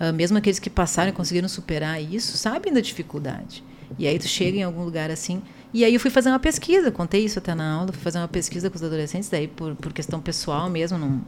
[0.00, 3.62] ah, mesmo aqueles que passaram e conseguiram superar isso, sabem da dificuldade.
[3.98, 5.42] E aí tu chega em algum lugar assim.
[5.72, 8.28] E aí eu fui fazer uma pesquisa, contei isso até na aula, fui fazer uma
[8.28, 11.20] pesquisa com os adolescentes, daí por, por questão pessoal mesmo, num,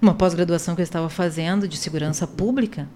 [0.00, 2.88] numa pós-graduação que eu estava fazendo de segurança pública.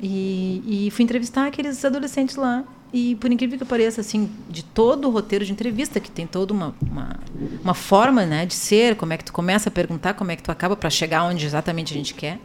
[0.00, 2.64] E, e fui entrevistar aqueles adolescentes lá.
[2.92, 6.54] E por incrível que pareça, assim, de todo o roteiro de entrevista, que tem toda
[6.54, 7.16] uma, uma,
[7.62, 10.42] uma forma né, de ser, como é que tu começa a perguntar, como é que
[10.42, 12.38] tu acaba para chegar onde exatamente a gente quer.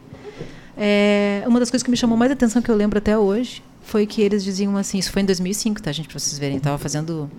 [0.76, 4.06] É, uma das coisas que me chamou mais atenção, que eu lembro até hoje, foi
[4.06, 6.78] que eles diziam assim, isso foi em 2005, tá, gente, para vocês verem, eu estava
[6.78, 7.30] fazendo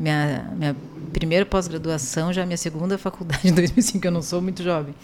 [0.00, 0.76] minha, minha
[1.12, 4.94] primeira pós-graduação, já minha segunda faculdade em 2005, eu não sou muito jovem.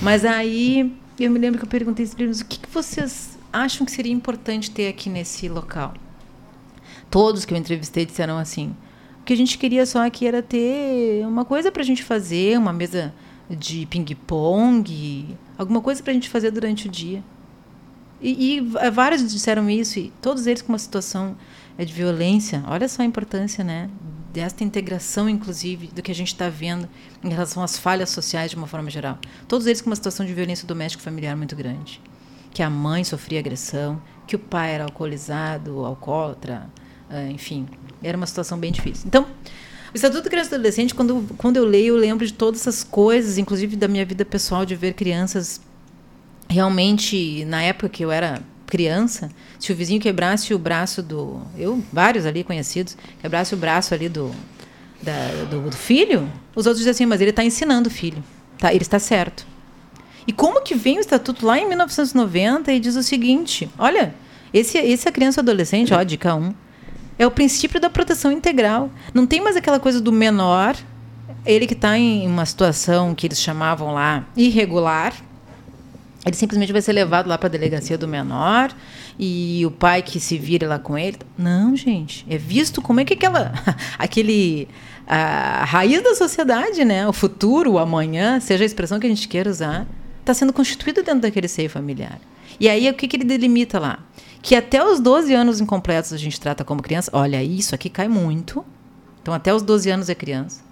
[0.00, 3.92] Mas aí eu me lembro que eu perguntei eles o que, que vocês acham que
[3.92, 5.94] seria importante ter aqui nesse local.
[7.10, 8.74] Todos que eu entrevistei disseram assim:
[9.20, 12.58] o que a gente queria só aqui era ter uma coisa para a gente fazer,
[12.58, 13.14] uma mesa
[13.48, 17.22] de ping-pong, alguma coisa para a gente fazer durante o dia.
[18.20, 18.60] E, e
[18.90, 21.36] vários disseram isso, e todos eles com uma situação
[21.76, 22.62] eh, de violência.
[22.68, 23.90] Olha só a importância, né?
[24.32, 26.88] Desta integração, inclusive, do que a gente está vendo
[27.22, 29.18] em relação às falhas sociais de uma forma geral.
[29.46, 32.00] Todos eles com uma situação de violência doméstica familiar muito grande.
[32.50, 36.70] Que a mãe sofria agressão, que o pai era alcoolizado, alcoólatra,
[37.10, 37.68] uh, enfim,
[38.02, 39.04] era uma situação bem difícil.
[39.06, 39.26] Então,
[39.92, 42.82] o Estatuto da Criança e Adolescente, quando, quando eu leio, eu lembro de todas essas
[42.82, 45.60] coisas, inclusive da minha vida pessoal, de ver crianças
[46.48, 48.42] realmente, na época que eu era
[48.72, 51.42] criança, se o vizinho quebrasse o braço do.
[51.58, 54.34] Eu, vários ali conhecidos, quebrasse o braço ali do,
[55.02, 58.24] da, do, do, filho, os outros dizem assim, mas ele está ensinando o filho.
[58.56, 59.46] Tá, ele está certo.
[60.26, 64.14] E como que vem o estatuto lá em 1990 e diz o seguinte: olha,
[64.54, 66.54] esse, é criança adolescente, ó, dica 1,
[67.18, 68.90] é o princípio da proteção integral.
[69.12, 70.74] Não tem mais aquela coisa do menor,
[71.44, 75.12] ele que está em uma situação que eles chamavam lá irregular,
[76.24, 78.72] ele simplesmente vai ser levado lá para a delegacia do menor
[79.18, 81.18] e o pai que se vire lá com ele.
[81.36, 83.52] Não, gente, é visto como é que aquela
[83.98, 84.68] aquele
[85.06, 89.26] a raiz da sociedade, né, o futuro, o amanhã, seja a expressão que a gente
[89.26, 89.86] queira usar,
[90.20, 92.20] está sendo constituído dentro daquele seio familiar.
[92.58, 93.98] E aí o que, que ele delimita lá?
[94.40, 97.10] Que até os 12 anos incompletos a gente trata como criança.
[97.12, 98.64] Olha, isso aqui cai muito.
[99.20, 100.62] Então até os 12 anos é criança.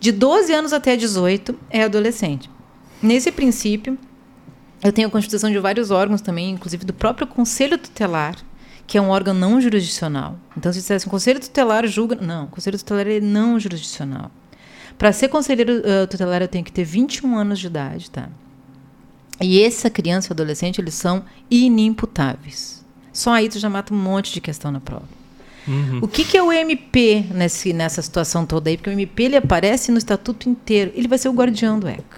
[0.00, 2.50] De 12 anos até 18 é adolescente.
[3.02, 3.98] Nesse princípio,
[4.82, 8.36] eu tenho a constituição de vários órgãos também, inclusive do próprio Conselho Tutelar,
[8.86, 10.36] que é um órgão não jurisdicional.
[10.56, 12.16] Então, se dissesse, o Conselho Tutelar julga.
[12.16, 14.30] Não, o Conselho Tutelar é não jurisdicional.
[14.96, 18.28] Para ser conselheiro uh, tutelar, eu tenho que ter 21 anos de idade, tá?
[19.40, 22.84] E essa criança e adolescente, eles são inimputáveis.
[23.12, 25.08] Só aí tu já mata um monte de questão na prova.
[25.68, 26.00] Uhum.
[26.02, 28.76] O que, que, é o MP nesse, nessa situação toda aí?
[28.76, 30.90] Porque o MP ele aparece no estatuto inteiro.
[30.94, 32.17] Ele vai ser o guardião do ECA.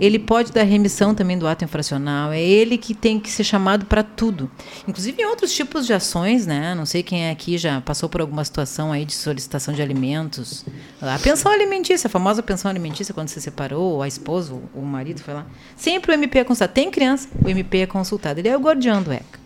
[0.00, 2.32] Ele pode dar remissão também do ato infracional.
[2.32, 4.50] É ele que tem que ser chamado para tudo.
[4.86, 6.74] Inclusive em outros tipos de ações, né?
[6.74, 10.64] Não sei quem é aqui já passou por alguma situação aí de solicitação de alimentos.
[11.00, 15.34] A pensão alimentícia, a famosa pensão alimentícia, quando você separou, a esposa, o marido foi
[15.34, 15.46] lá.
[15.76, 16.72] Sempre o MP é consultado.
[16.74, 18.38] Tem criança, o MP é consultado.
[18.40, 19.38] Ele é o guardião do ECA.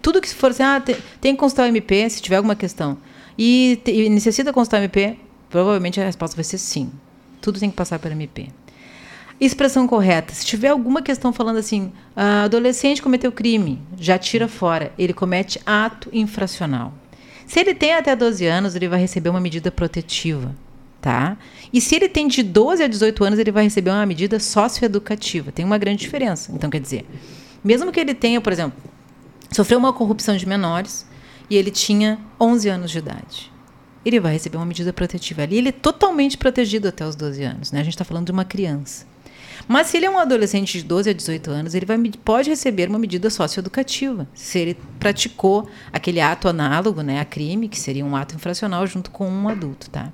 [0.00, 2.96] Tudo que for assim, ah, tem, tem que consultar o MP se tiver alguma questão.
[3.36, 5.16] E, e necessita consultar o MP,
[5.50, 6.90] provavelmente a resposta vai ser sim.
[7.40, 8.48] Tudo tem que passar pelo MP.
[9.40, 10.34] Expressão correta.
[10.34, 14.92] Se tiver alguma questão falando assim, ah, adolescente cometeu crime, já tira fora.
[14.98, 16.92] Ele comete ato infracional.
[17.46, 20.54] Se ele tem até 12 anos, ele vai receber uma medida protetiva,
[21.00, 21.38] tá?
[21.72, 25.52] E se ele tem de 12 a 18 anos, ele vai receber uma medida socioeducativa.
[25.52, 26.52] Tem uma grande diferença.
[26.52, 27.06] Então, quer dizer,
[27.62, 28.76] mesmo que ele tenha, por exemplo,
[29.52, 31.06] sofreu uma corrupção de menores
[31.48, 33.52] e ele tinha 11 anos de idade.
[34.04, 35.58] Ele vai receber uma medida protetiva ali.
[35.58, 37.72] Ele é totalmente protegido até os 12 anos.
[37.72, 37.80] Né?
[37.80, 39.06] A gente está falando de uma criança.
[39.68, 42.88] Mas se ele é um adolescente de 12 a 18 anos, ele vai, pode receber
[42.88, 48.16] uma medida socioeducativa, se ele praticou aquele ato análogo né, a crime, que seria um
[48.16, 49.90] ato infracional, junto com um adulto.
[49.90, 50.10] Tá?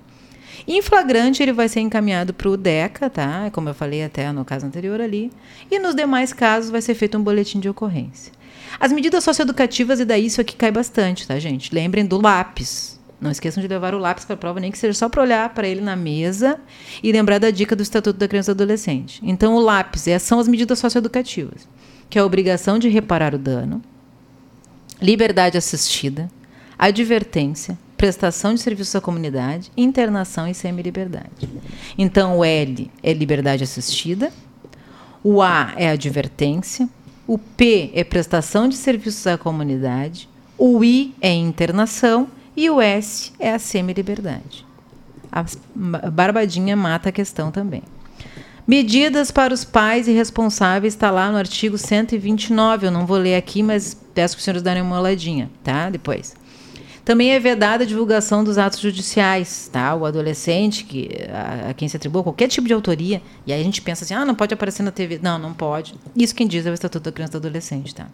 [0.67, 3.49] Em flagrante, ele vai ser encaminhado para o DECA, tá?
[3.53, 5.31] como eu falei até no caso anterior ali,
[5.71, 8.33] e nos demais casos vai ser feito um boletim de ocorrência.
[8.81, 11.73] As medidas socioeducativas, e daí isso aqui cai bastante, tá, gente?
[11.73, 12.99] Lembrem do lápis.
[13.25, 15.49] Não esqueçam de levar o lápis para a prova, nem que seja só para olhar
[15.55, 16.61] para ele na mesa
[17.03, 19.19] e lembrar da dica do Estatuto da Criança e Adolescente.
[19.23, 21.67] Então, o lápis é, são as medidas socioeducativas,
[22.11, 23.81] que é a obrigação de reparar o dano,
[25.01, 26.31] liberdade assistida,
[26.79, 31.49] advertência, prestação de serviços à comunidade, internação e semi-liberdade.
[31.97, 34.31] Então, o L é liberdade assistida,
[35.23, 36.87] o A é advertência,
[37.27, 43.33] o P é prestação de serviços à comunidade, o I é internação e o S
[43.39, 44.65] é a semi-liberdade.
[45.31, 45.45] A
[46.11, 47.83] barbadinha mata a questão também.
[48.67, 52.87] Medidas para os pais e responsáveis está lá no artigo 129.
[52.87, 55.91] Eu não vou ler aqui, mas peço que os senhores darem uma olhadinha, tá?
[55.91, 56.35] Depois.
[57.05, 59.95] Também é vedada a divulgação dos atos judiciais, tá?
[59.95, 63.65] O adolescente que a, a, quem se atribua qualquer tipo de autoria, e aí a
[63.65, 65.21] gente pensa assim: "Ah, não pode aparecer na TV".
[65.23, 65.95] Não, não pode.
[66.17, 68.07] Isso quem diz é o Estatuto da Criança e do Adolescente, tá?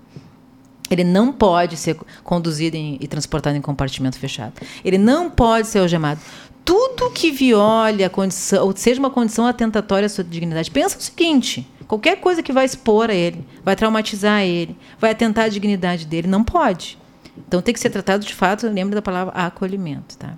[0.91, 4.55] Ele não pode ser conduzido em, e transportado em compartimento fechado.
[4.85, 6.21] Ele não pode ser algemado.
[6.65, 10.71] Tudo que viole a condição, ou seja uma condição atentatória à sua dignidade.
[10.71, 15.45] Pensa o seguinte: qualquer coisa que vai expor a ele, vai traumatizar ele, vai atentar
[15.45, 16.99] à dignidade dele, não pode.
[17.39, 20.35] Então tem que ser tratado de fato, lembre da palavra acolhimento, tá?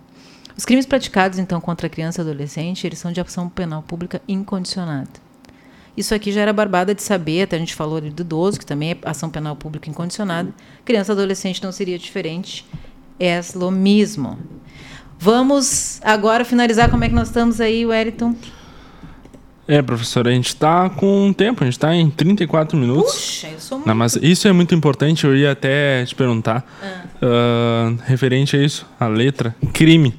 [0.56, 4.20] Os crimes praticados então contra a criança e adolescente, eles são de ação penal pública
[4.28, 5.31] incondicionada.
[5.96, 8.64] Isso aqui já era barbada de saber, até a gente falou ali do idoso, que
[8.64, 10.52] também é ação penal pública incondicionada.
[10.85, 12.64] Criança e adolescente não seria diferente.
[13.21, 14.38] É o mesmo.
[15.19, 18.35] Vamos agora finalizar como é que nós estamos aí, Wellington.
[19.69, 23.12] É, professora, a gente está com um tempo, a gente está em 34 minutos.
[23.12, 23.88] Puxa, eu sou muito...
[23.88, 26.64] Não, mas isso é muito importante, eu ia até te perguntar.
[26.83, 27.04] Ah.
[27.23, 30.14] Uh, referente a isso, a letra, crime.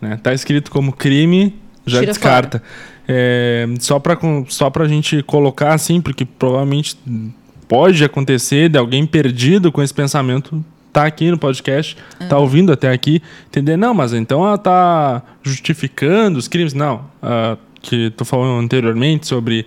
[0.00, 0.18] Né?
[0.22, 2.58] Tá escrito como crime, já Tira descarta.
[2.60, 2.93] Fora.
[3.06, 6.96] É, só para só a gente colocar assim, porque provavelmente
[7.68, 12.28] pode acontecer de alguém perdido com esse pensamento tá aqui no podcast, uhum.
[12.28, 16.72] tá ouvindo até aqui, entender, não, mas então ela tá justificando os crimes.
[16.72, 19.66] Não, uh, que tu falou anteriormente sobre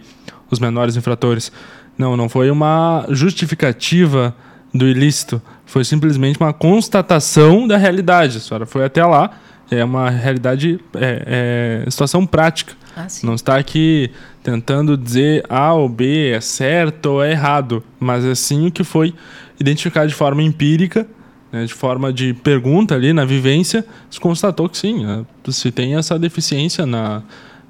[0.49, 1.51] os menores infratores.
[1.97, 4.33] Não, não foi uma justificativa
[4.73, 8.37] do ilícito, foi simplesmente uma constatação da realidade.
[8.37, 9.31] A senhora foi até lá,
[9.69, 12.73] é uma realidade, é, é situação prática.
[12.95, 14.09] Ah, não está aqui
[14.41, 18.83] tentando dizer A ou B é certo ou é errado, mas é sim o que
[18.83, 19.13] foi
[19.59, 21.07] identificado de forma empírica,
[21.51, 25.95] né, de forma de pergunta ali na vivência, se constatou que sim, né, se tem
[25.95, 27.21] essa deficiência na,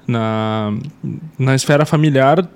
[0.06, 0.72] na,
[1.38, 2.48] na esfera familiar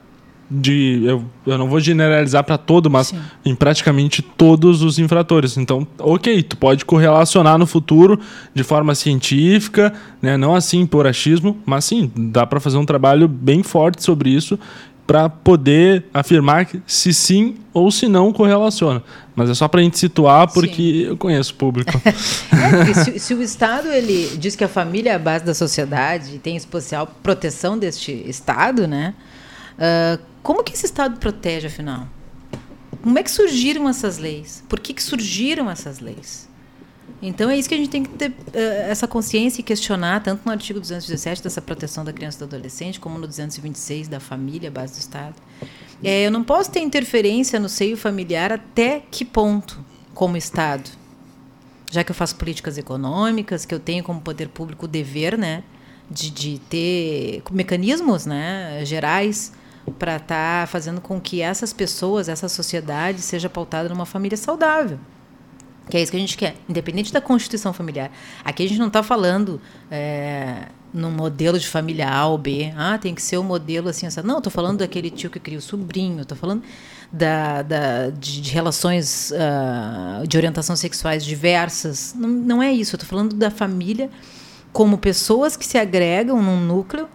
[0.53, 3.19] de eu, eu não vou generalizar para todo, mas sim.
[3.45, 5.57] em praticamente todos os infratores.
[5.57, 8.21] Então, ok, tu pode correlacionar no futuro
[8.55, 13.27] de forma científica, né, não assim por achismo, mas sim, dá para fazer um trabalho
[13.27, 14.59] bem forte sobre isso
[15.07, 19.03] para poder afirmar se sim ou se não correlaciona.
[19.35, 21.09] Mas é só para a gente situar, porque sim.
[21.09, 21.91] eu conheço o público.
[22.05, 26.37] é, se, se, o Estado ele diz que a família é a base da sociedade
[26.37, 29.15] e tem especial proteção deste Estado, né?
[29.77, 32.09] Uh, como que esse Estado protege, afinal?
[33.03, 34.63] Como é que surgiram essas leis?
[34.69, 36.49] Por que, que surgiram essas leis?
[37.21, 38.35] Então é isso que a gente tem que ter uh,
[38.89, 42.99] essa consciência e questionar, tanto no artigo 217 dessa proteção da criança e do adolescente,
[42.99, 45.35] como no 226 da família, base do Estado.
[46.03, 49.79] É, eu não posso ter interferência no seio familiar até que ponto,
[50.15, 50.91] como Estado?
[51.91, 55.63] Já que eu faço políticas econômicas, que eu tenho como poder público o dever né,
[56.11, 59.53] de, de ter mecanismos né, gerais
[59.99, 64.99] para estar tá fazendo com que essas pessoas, essa sociedade, seja pautada numa família saudável.
[65.91, 68.11] Que é isso que a gente quer, independente da constituição familiar.
[68.45, 69.61] Aqui a gente não está falando
[69.91, 72.73] é, num modelo de família A ou B.
[72.77, 74.21] Ah, tem que ser o um modelo assim, assim.
[74.23, 76.63] Não, estou falando daquele tio que cria o sobrinho, estou falando
[77.13, 82.15] da, da, de, de relações uh, de orientação sexuais diversas.
[82.17, 82.95] Não, não é isso.
[82.95, 84.09] Estou falando da família
[84.73, 87.09] como pessoas que se agregam num núcleo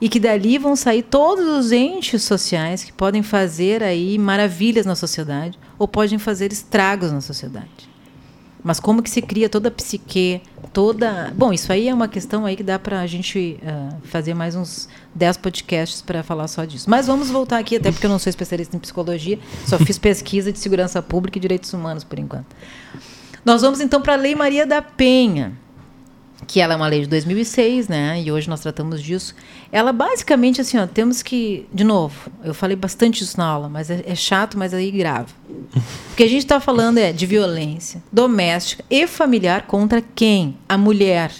[0.00, 4.94] e que dali vão sair todos os entes sociais que podem fazer aí maravilhas na
[4.94, 7.96] sociedade ou podem fazer estragos na sociedade.
[8.62, 10.42] Mas como que se cria toda a psique,
[10.72, 11.32] toda...
[11.36, 14.56] Bom, isso aí é uma questão aí que dá para a gente uh, fazer mais
[14.56, 16.90] uns 10 podcasts para falar só disso.
[16.90, 20.50] Mas vamos voltar aqui, até porque eu não sou especialista em psicologia, só fiz pesquisa
[20.50, 22.46] de segurança pública e direitos humanos por enquanto.
[23.44, 25.52] Nós vamos então para a Lei Maria da Penha
[26.46, 28.20] que ela é uma lei de 2006, né?
[28.20, 29.34] E hoje nós tratamos disso.
[29.72, 33.90] Ela basicamente assim, ó, temos que, de novo, eu falei bastante isso na aula, mas
[33.90, 35.32] é, é chato, mas aí grave.
[36.12, 40.56] O que a gente está falando é de violência doméstica e familiar contra quem?
[40.68, 41.32] A mulher.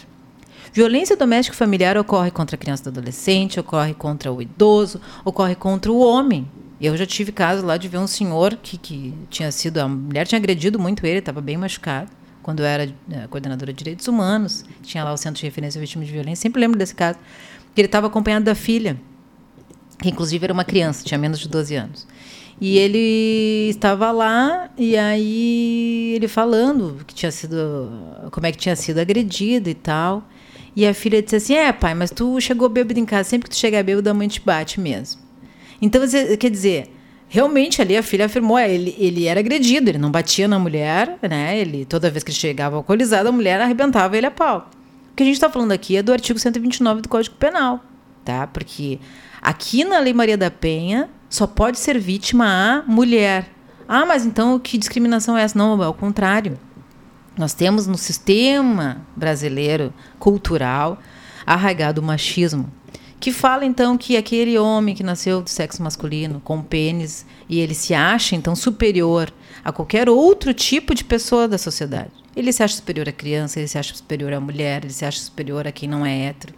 [0.72, 5.54] Violência doméstica e familiar ocorre contra a criança e adolescente, ocorre contra o idoso, ocorre
[5.54, 6.46] contra o homem.
[6.80, 9.78] Eu já tive caso lá de ver um senhor que, que tinha sido.
[9.78, 12.10] A mulher tinha agredido muito ele, estava bem machucado
[12.46, 16.06] quando eu era eh, coordenadora de direitos humanos, tinha lá o Centro de Referência Vítimas
[16.06, 17.18] de Violência, sempre lembro desse caso,
[17.74, 18.96] que ele estava acompanhado da filha,
[20.00, 22.06] que inclusive era uma criança, tinha menos de 12 anos.
[22.60, 27.90] E ele estava lá e aí ele falando que tinha sido
[28.30, 30.22] como é que tinha sido agredido e tal.
[30.76, 33.56] E a filha disse assim: "É, pai, mas tu chegou bêbado em casa, sempre que
[33.56, 35.20] tu chega bêbado a mãe te bate mesmo".
[35.82, 36.00] Então,
[36.38, 36.95] quer dizer,
[37.28, 41.18] realmente ali a filha afirmou, é, ele, ele era agredido, ele não batia na mulher,
[41.22, 41.58] né?
[41.58, 44.70] Ele toda vez que ele chegava alcoolizado, a mulher arrebentava ele a pau.
[45.12, 47.80] O que a gente está falando aqui é do artigo 129 do Código Penal,
[48.24, 48.46] tá?
[48.46, 48.98] Porque
[49.40, 53.50] aqui na Lei Maria da Penha só pode ser vítima a mulher.
[53.88, 55.58] Ah, mas então que discriminação é essa?
[55.58, 56.58] Não, é o contrário.
[57.36, 60.98] Nós temos no sistema brasileiro cultural
[61.46, 62.72] arraigado o machismo
[63.18, 67.74] que fala então que aquele homem que nasceu do sexo masculino, com pênis, e ele
[67.74, 69.32] se acha então superior
[69.64, 72.10] a qualquer outro tipo de pessoa da sociedade.
[72.36, 75.18] Ele se acha superior à criança, ele se acha superior à mulher, ele se acha
[75.18, 76.54] superior a quem não é hétero.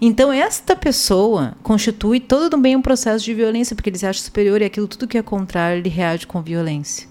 [0.00, 4.60] Então, esta pessoa constitui todo também um processo de violência, porque ele se acha superior
[4.60, 7.06] e aquilo tudo que é contrário, ele reage com violência.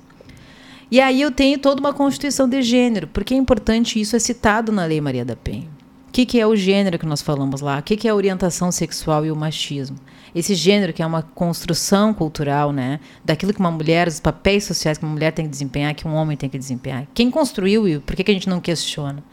[0.91, 4.71] E aí eu tenho toda uma constituição de gênero, porque é importante isso é citado
[4.71, 5.82] na Lei Maria da Penha
[6.13, 7.79] que, que é o gênero que nós falamos lá?
[7.79, 9.97] O que, que é a orientação sexual e o machismo?
[10.35, 12.99] Esse gênero que é uma construção cultural, né?
[13.25, 16.13] Daquilo que uma mulher, os papéis sociais que uma mulher tem que desempenhar, que um
[16.13, 17.07] homem tem que desempenhar.
[17.15, 19.23] Quem construiu e por que, que a gente não questiona?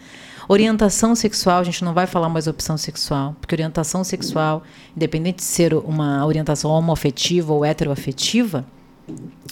[0.48, 4.62] Orientação sexual, a gente não vai falar mais opção sexual, porque orientação sexual,
[4.96, 8.64] independente de ser uma orientação homoafetiva ou heteroafetiva,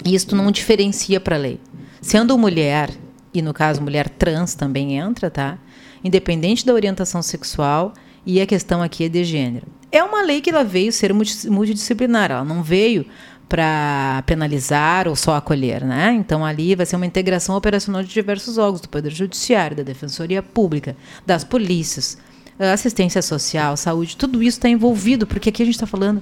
[0.02, 1.60] isso não diferencia para a lei.
[2.00, 2.90] Sendo mulher,
[3.34, 5.58] e no caso mulher trans também entra, tá?
[6.02, 7.92] Independente da orientação sexual,
[8.24, 9.66] e a questão aqui é de gênero.
[9.90, 13.06] É uma lei que ela veio ser multidisciplinar, ela não veio
[13.48, 16.12] para penalizar ou só acolher, né?
[16.12, 20.42] Então ali vai ser uma integração operacional de diversos órgãos do Poder Judiciário, da Defensoria
[20.42, 20.94] Pública,
[21.24, 22.18] das polícias,
[22.58, 26.20] assistência social, saúde, tudo isso está envolvido, porque aqui a gente está falando,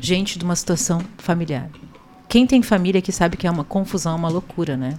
[0.00, 1.68] gente, de uma situação familiar.
[2.26, 4.94] Quem tem família aqui sabe que é uma confusão, uma loucura, né?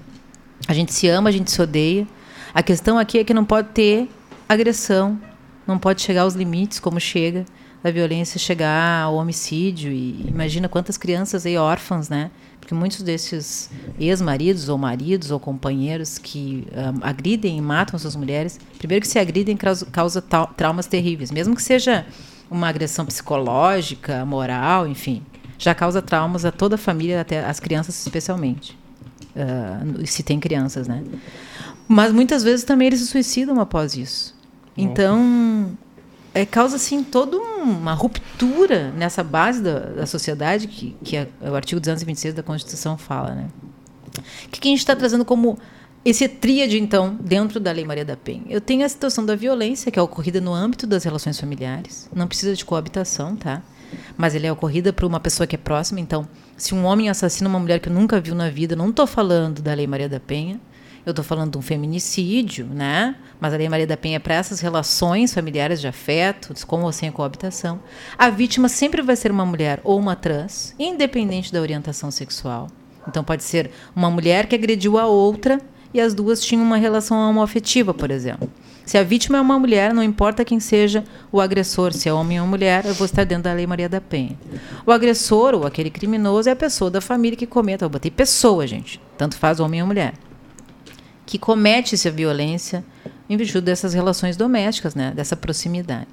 [0.67, 2.07] A gente se ama, a gente se odeia.
[2.55, 4.09] A questão aqui é que não pode ter
[4.47, 5.19] agressão,
[5.67, 7.43] não pode chegar aos limites como chega
[7.83, 12.31] da violência chegar ao homicídio e imagina quantas crianças aí órfãs, né?
[12.61, 18.57] Porque muitos desses ex-maridos ou maridos ou companheiros que um, agridem e matam suas mulheres,
[18.77, 20.21] primeiro que se agridem causa, causa
[20.55, 22.05] traumas terríveis, mesmo que seja
[22.49, 25.21] uma agressão psicológica, moral, enfim,
[25.59, 28.77] já causa traumas a toda a família, até as crianças especialmente,
[29.35, 31.03] uh, se tem crianças, né?
[31.87, 34.35] Mas muitas vezes também eles se suicidam após isso.
[34.77, 35.77] Então,
[36.33, 41.79] é, causa assim toda uma ruptura nessa base da, da sociedade que, que o artigo
[41.79, 43.47] 226 da Constituição fala, né?
[44.45, 45.57] O que, que a gente está trazendo como
[46.03, 48.43] esse tríade, então, dentro da Lei Maria da Penha?
[48.49, 52.09] Eu tenho a situação da violência, que é ocorrida no âmbito das relações familiares.
[52.13, 53.61] Não precisa de coabitação, tá?
[54.17, 55.99] Mas ele é ocorrida por uma pessoa que é próxima.
[55.99, 56.27] Então,
[56.57, 59.73] se um homem assassina uma mulher que nunca viu na vida, não estou falando da
[59.73, 60.59] Lei Maria da Penha.
[61.05, 63.15] Eu estou falando de um feminicídio, né?
[63.39, 66.91] Mas a Lei Maria da Penha é para essas relações familiares de afeto, com ou
[66.91, 67.79] sem coabitação.
[68.17, 72.69] A vítima sempre vai ser uma mulher ou uma trans, independente da orientação sexual.
[73.07, 75.61] Então pode ser uma mulher que agrediu a outra
[75.93, 78.49] e as duas tinham uma relação homoafetiva, por exemplo.
[78.83, 82.41] Se a vítima é uma mulher, não importa quem seja o agressor, se é homem
[82.41, 84.35] ou mulher, eu vou estar dentro da Lei Maria da Penha.
[84.83, 87.85] O agressor ou aquele criminoso é a pessoa da família que cometa.
[87.85, 88.99] Eu botei pessoa, gente.
[89.15, 90.13] Tanto faz homem ou mulher
[91.25, 92.83] que comete essa violência
[93.29, 96.07] em virtude dessas relações domésticas, né, dessa proximidade.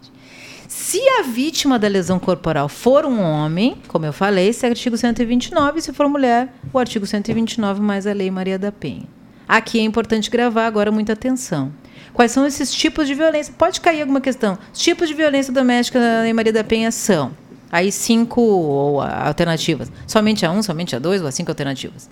[0.67, 4.73] Se a vítima da lesão corporal for um homem, como eu falei, esse é o
[4.73, 9.07] artigo 129, se for mulher, o artigo 129 mais a Lei Maria da Penha.
[9.47, 11.71] Aqui é importante gravar agora muita atenção.
[12.15, 13.53] Quais são esses tipos de violência?
[13.57, 14.59] Pode cair alguma questão.
[14.73, 17.33] Os tipos de violência doméstica da Lei Maria da Penha são
[17.71, 19.93] aí cinco alternativas.
[20.07, 22.09] Somente a um, somente a dois ou a cinco alternativas.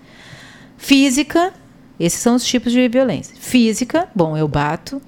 [0.77, 1.53] Física,
[2.01, 3.37] esses são os tipos de violência.
[3.39, 5.03] Física, bom, eu bato.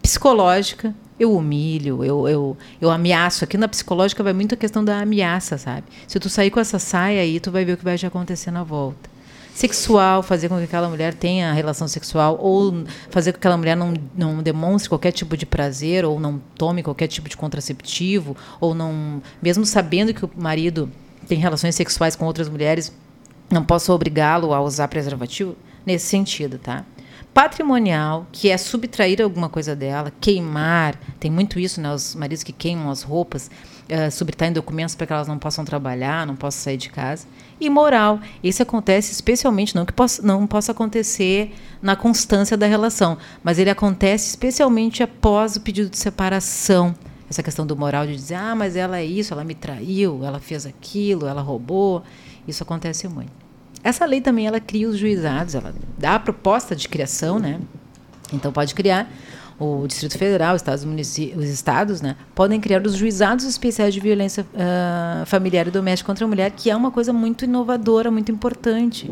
[0.00, 3.44] Psicológica, eu humilho, eu, eu, eu ameaço.
[3.44, 5.84] Aqui na psicológica vai muito a questão da ameaça, sabe?
[6.06, 8.50] Se tu sair com essa saia aí, tu vai ver o que vai te acontecer
[8.50, 9.10] na volta.
[9.52, 13.76] Sexual, fazer com que aquela mulher tenha relação sexual, ou fazer com que aquela mulher
[13.76, 18.74] não, não demonstre qualquer tipo de prazer, ou não tome qualquer tipo de contraceptivo, ou
[18.74, 19.20] não.
[19.42, 20.88] Mesmo sabendo que o marido
[21.26, 22.90] tem relações sexuais com outras mulheres,
[23.50, 25.56] não posso obrigá-lo a usar preservativo
[25.88, 26.84] nesse sentido, tá?
[27.32, 31.92] Patrimonial, que é subtrair alguma coisa dela, queimar, tem muito isso, né?
[31.92, 36.26] Os maridos que queimam as roupas, uh, subtraem documentos para que elas não possam trabalhar,
[36.26, 37.26] não possam sair de casa.
[37.60, 43.16] E moral, isso acontece especialmente, não que possa, não possa acontecer na constância da relação,
[43.42, 46.94] mas ele acontece especialmente após o pedido de separação.
[47.30, 50.40] Essa questão do moral de dizer, ah, mas ela é isso, ela me traiu, ela
[50.40, 52.02] fez aquilo, ela roubou.
[52.46, 53.47] Isso acontece muito.
[53.88, 57.58] Essa lei também ela cria os juizados, ela dá a proposta de criação, né?
[58.30, 59.10] Então pode criar
[59.58, 64.46] o Distrito Federal, os estados, os estados, né, podem criar os juizados especiais de violência
[64.52, 69.10] uh, familiar e doméstica contra a mulher, que é uma coisa muito inovadora, muito importante.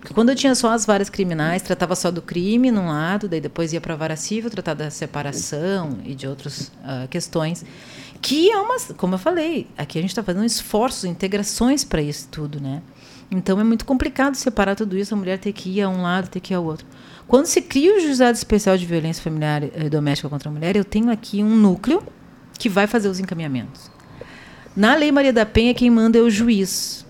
[0.00, 3.40] Porque quando eu tinha só as varas criminais, tratava só do crime num lado, daí
[3.40, 7.64] depois ia para a vara civil, tratar da separação e de outras uh, questões,
[8.20, 12.28] que é uma, como eu falei, aqui a gente está fazendo esforços, integrações para isso
[12.28, 12.82] tudo, né?
[13.30, 16.28] Então é muito complicado separar tudo isso, a mulher ter que ir a um lado,
[16.28, 16.86] ter que ir ao outro.
[17.26, 20.84] Quando se cria o juizado especial de violência familiar e doméstica contra a mulher, eu
[20.84, 22.02] tenho aqui um núcleo
[22.58, 23.90] que vai fazer os encaminhamentos.
[24.76, 27.04] Na Lei Maria da Penha, quem manda é o juiz.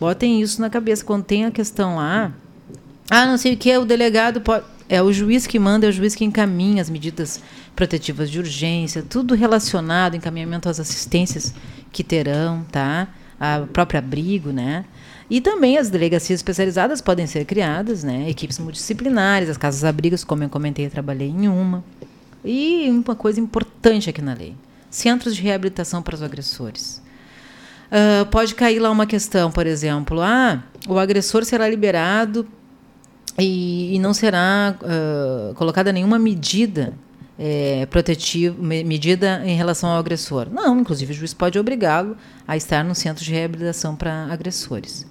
[0.00, 1.04] Botem isso na cabeça.
[1.04, 2.32] Quando tem a questão lá,
[3.10, 4.64] ah, não sei o que, é o delegado pode.
[4.90, 7.42] É o juiz que manda, é o juiz que encaminha as medidas
[7.76, 11.54] protetivas de urgência, tudo relacionado, encaminhamento às assistências
[11.92, 13.06] que terão, tá?
[13.38, 14.86] A própria abrigo, né?
[15.30, 18.28] E também as delegacias especializadas podem ser criadas, né?
[18.30, 21.84] equipes multidisciplinares, as casas-abrigos, como eu comentei, eu trabalhei em uma.
[22.44, 24.54] E uma coisa importante aqui na lei:
[24.90, 27.02] centros de reabilitação para os agressores.
[27.88, 32.46] Uh, pode cair lá uma questão, por exemplo, ah, o agressor será liberado
[33.38, 36.92] e, e não será uh, colocada nenhuma medida
[37.38, 40.48] é, protetiva, medida em relação ao agressor.
[40.50, 42.16] Não, inclusive o juiz pode obrigá-lo
[42.46, 45.06] a estar no centro de reabilitação para agressores.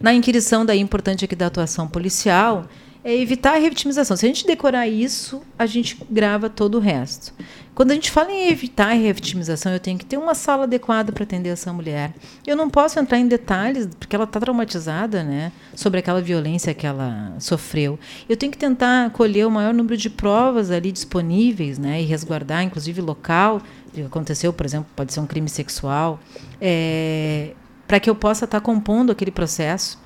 [0.00, 2.66] Na inquirição, daí importante aqui da atuação policial,
[3.04, 4.16] é evitar a revitimização.
[4.16, 7.32] Se a gente decorar isso, a gente grava todo o resto.
[7.80, 11.12] Quando a gente fala em evitar a revitimização, eu tenho que ter uma sala adequada
[11.12, 12.12] para atender essa mulher.
[12.46, 16.86] Eu não posso entrar em detalhes, porque ela está traumatizada né, sobre aquela violência que
[16.86, 17.98] ela sofreu.
[18.28, 22.62] Eu tenho que tentar colher o maior número de provas ali disponíveis né, e resguardar,
[22.62, 23.62] inclusive local.
[24.04, 26.20] Aconteceu, por exemplo, pode ser um crime sexual,
[26.60, 27.52] é,
[27.88, 29.98] para que eu possa estar tá compondo aquele processo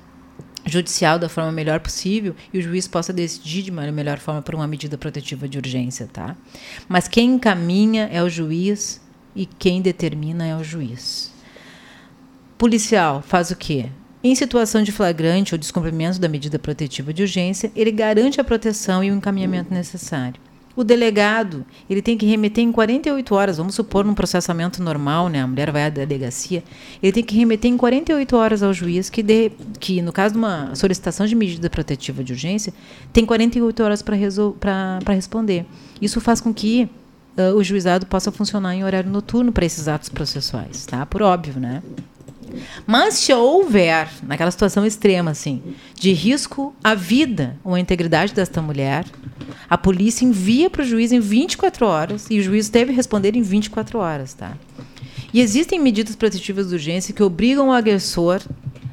[0.66, 4.54] judicial da forma melhor possível e o juiz possa decidir de uma melhor forma por
[4.54, 6.36] uma medida protetiva de urgência, tá?
[6.88, 9.00] Mas quem encaminha é o juiz
[9.34, 11.32] e quem determina é o juiz.
[12.56, 13.90] Policial faz o quê?
[14.22, 19.04] Em situação de flagrante ou descumprimento da medida protetiva de urgência, ele garante a proteção
[19.04, 20.40] e o encaminhamento necessário.
[20.76, 25.40] O delegado, ele tem que remeter em 48 horas, vamos supor num processamento normal, né,
[25.40, 26.64] a mulher vai à delegacia,
[27.02, 30.38] ele tem que remeter em 48 horas ao juiz que, de, que no caso de
[30.38, 32.72] uma solicitação de medida protetiva de urgência,
[33.12, 35.64] tem 48 horas para responder.
[36.02, 36.88] Isso faz com que
[37.38, 41.04] uh, o juizado possa funcionar em horário noturno para esses atos processuais, tá?
[41.06, 41.82] Por óbvio, né?
[42.86, 45.62] Mas se houver, naquela situação extrema, assim,
[45.94, 49.04] de risco à vida ou à integridade desta mulher,
[49.68, 53.42] a polícia envia para o juiz em 24 horas e o juiz deve responder em
[53.42, 54.56] 24 horas, tá?
[55.32, 58.40] E existem medidas protetivas de urgência que obrigam o agressor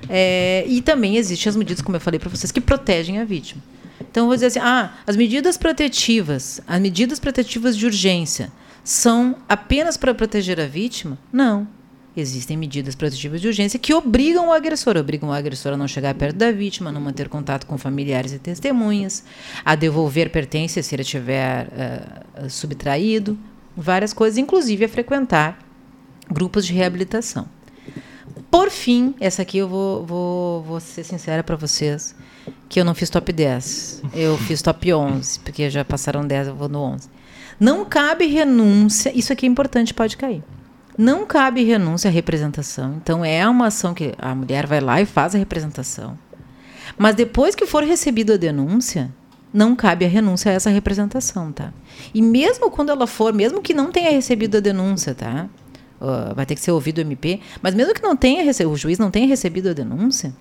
[0.09, 3.61] é, e também existem as medidas, como eu falei para vocês, que protegem a vítima.
[3.99, 8.51] Então, eu vou dizer assim, ah, as medidas protetivas, as medidas protetivas de urgência
[8.83, 11.17] são apenas para proteger a vítima?
[11.31, 11.67] Não.
[12.15, 16.13] Existem medidas protetivas de urgência que obrigam o agressor, obrigam o agressor a não chegar
[16.13, 19.23] perto da vítima, a não manter contato com familiares e testemunhas,
[19.63, 23.37] a devolver pertences se ele tiver uh, subtraído,
[23.77, 25.57] várias coisas, inclusive a frequentar
[26.29, 27.47] grupos de reabilitação.
[28.49, 32.13] Por fim, essa aqui eu vou, vou, vou ser sincera para vocês,
[32.67, 36.55] que eu não fiz top 10, eu fiz top 11, porque já passaram 10, eu
[36.55, 37.09] vou no 11.
[37.57, 40.43] Não cabe renúncia, isso aqui é importante, pode cair
[41.01, 42.93] não cabe renúncia à representação.
[43.01, 46.15] Então é uma ação que a mulher vai lá e faz a representação.
[46.95, 49.11] Mas depois que for recebida a denúncia,
[49.51, 51.73] não cabe a renúncia a essa representação, tá?
[52.13, 55.49] E mesmo quando ela for, mesmo que não tenha recebido a denúncia, tá?
[55.99, 58.99] Uh, vai ter que ser ouvido o MP, mas mesmo que não tenha o juiz
[58.99, 60.33] não tenha recebido a denúncia,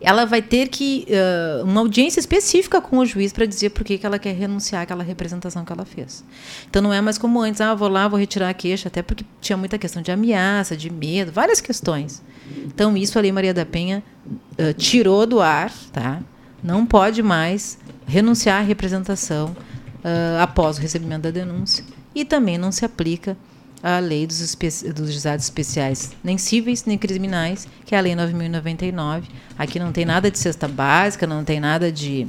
[0.00, 4.00] ela vai ter que uh, uma audiência específica com o juiz para dizer por que,
[4.02, 6.24] ela quer renunciar àquela representação que ela fez.
[6.68, 9.24] Então não é mais como antes, ah, vou lá, vou retirar a queixa, até porque
[9.40, 12.22] tinha muita questão de ameaça, de medo, várias questões.
[12.66, 16.20] Então isso a Lei Maria da Penha uh, tirou do ar, tá?
[16.62, 19.54] Não pode mais renunciar à representação
[19.98, 21.84] uh, após o recebimento da denúncia.
[22.14, 23.36] E também não se aplica
[23.82, 24.56] a lei dos,
[24.94, 29.28] dos juizados especiais, nem cíveis nem criminais, que é a lei 9099.
[29.58, 32.26] Aqui não tem nada de cesta básica, não tem nada de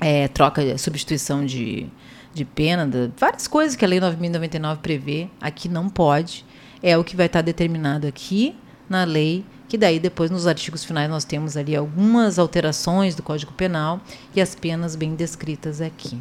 [0.00, 1.86] é, troca, substituição de,
[2.34, 5.28] de pena, de, várias coisas que a lei 9099 prevê.
[5.40, 6.44] Aqui não pode.
[6.82, 8.54] É o que vai estar determinado aqui
[8.88, 13.52] na lei que daí depois nos artigos finais nós temos ali algumas alterações do Código
[13.52, 14.00] Penal
[14.34, 16.20] e as penas bem descritas aqui.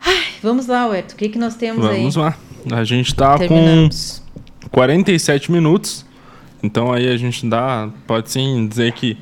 [0.00, 2.00] Ai, vamos lá, Huerto, o que, que nós temos vamos aí?
[2.02, 2.38] Vamos lá.
[2.72, 3.88] A gente está com
[4.70, 6.04] 47 minutos.
[6.62, 9.18] Então aí a gente dá, pode sim dizer que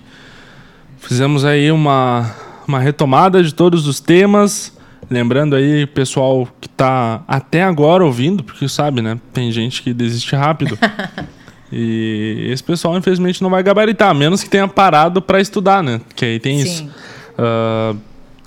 [0.99, 2.31] fizemos aí uma,
[2.67, 4.77] uma retomada de todos os temas.
[5.11, 9.19] Lembrando aí, pessoal que está até agora ouvindo, porque sabe, né?
[9.33, 10.79] Tem gente que desiste rápido.
[11.71, 16.01] e esse pessoal, infelizmente, não vai gabaritar, a menos que tenha parado para estudar, né?
[16.15, 16.65] Que aí tem Sim.
[16.65, 16.85] isso.
[17.37, 17.99] Uh,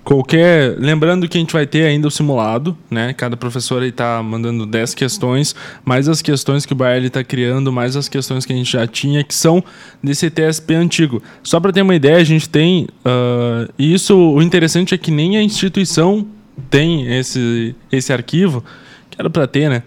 [0.06, 0.78] Qualquer.
[0.78, 3.12] Lembrando que a gente vai ter ainda o simulado, né?
[3.12, 7.72] Cada professor aí tá mandando 10 questões, mais as questões que o Baeli está criando,
[7.72, 9.64] mais as questões que a gente já tinha, que são
[10.04, 11.24] desse TSP antigo.
[11.42, 12.88] Só para ter uma ideia, a gente tem.
[13.04, 16.28] Uh, isso, o interessante é que nem a instituição
[16.70, 18.64] tem esse, esse arquivo,
[19.10, 19.82] que era para ter, né?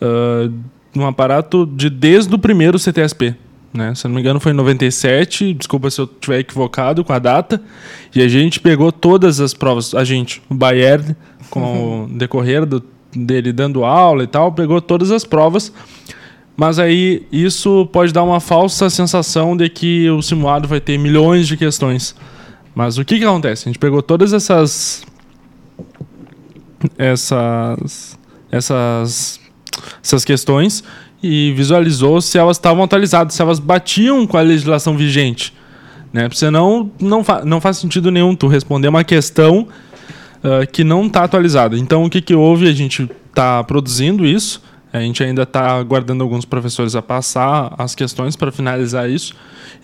[0.00, 0.50] Uh,
[0.96, 3.36] um aparato de desde o primeiro CTSP.
[3.72, 3.94] Né?
[3.94, 5.54] Se não me engano, foi em 97.
[5.54, 7.62] Desculpa se eu estiver equivocado com a data.
[8.14, 9.94] E a gente pegou todas as provas.
[9.94, 11.14] A gente, o Bayern,
[11.48, 12.82] com o decorrer do,
[13.14, 15.72] dele dando aula e tal, pegou todas as provas.
[16.56, 21.46] Mas aí isso pode dar uma falsa sensação de que o simulado vai ter milhões
[21.46, 22.14] de questões.
[22.74, 23.68] Mas o que, que acontece?
[23.68, 25.04] A gente pegou todas essas.
[26.98, 28.18] Essas.
[28.50, 29.40] Essas.
[30.02, 30.84] Essas questões
[31.22, 35.52] e visualizou se elas estavam atualizadas, se elas batiam com a legislação vigente.
[36.12, 36.22] Né?
[36.22, 39.68] Porque senão não, fa não faz sentido nenhum tu responder uma questão
[40.42, 41.76] uh, que não está atualizada.
[41.76, 42.68] Então o que, que houve?
[42.68, 44.62] A gente está produzindo isso,
[44.92, 49.34] a gente ainda está aguardando alguns professores a passar as questões para finalizar isso.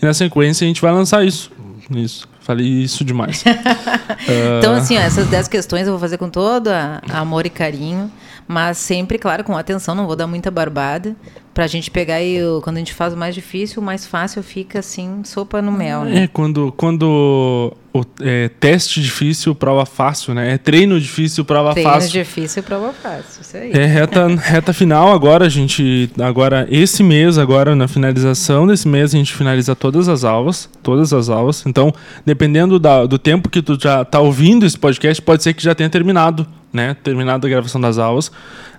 [0.01, 1.51] E na sequência a gente vai lançar isso.
[1.89, 2.27] Isso.
[2.47, 3.43] Falei isso demais.
[4.57, 8.09] então, assim, ó, essas 10 questões eu vou fazer com todo a- amor e carinho,
[8.47, 11.13] mas sempre, claro, com atenção, não vou dar muita barbada,
[11.57, 14.77] pra gente pegar e quando a gente faz o mais difícil, o mais fácil fica
[14.77, 16.25] assim, sopa no mel, né?
[16.25, 20.53] É, quando, quando o é, teste difícil, prova fácil, né?
[20.53, 22.11] É treino difícil, prova Treino fácil.
[22.11, 23.71] difícil, prova fácil, isso aí.
[23.71, 26.11] É reta, reta final agora, a gente.
[26.19, 30.69] Agora, esse mês, agora, na finalização desse mês, a gente finaliza todas as aulas.
[30.83, 31.65] Todas as aulas.
[31.65, 31.91] Então,
[32.23, 35.73] dependendo da- do tempo que tu já tá ouvindo esse podcast, pode ser que já
[35.73, 36.95] tenha terminado, né?
[37.03, 38.31] Terminado a gravação das aulas.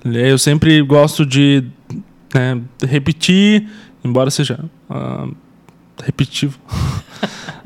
[0.05, 1.65] Eu sempre gosto de
[2.35, 3.69] né, repetir,
[4.05, 4.59] embora seja.
[4.89, 5.29] ah,
[6.05, 6.59] repetitivo.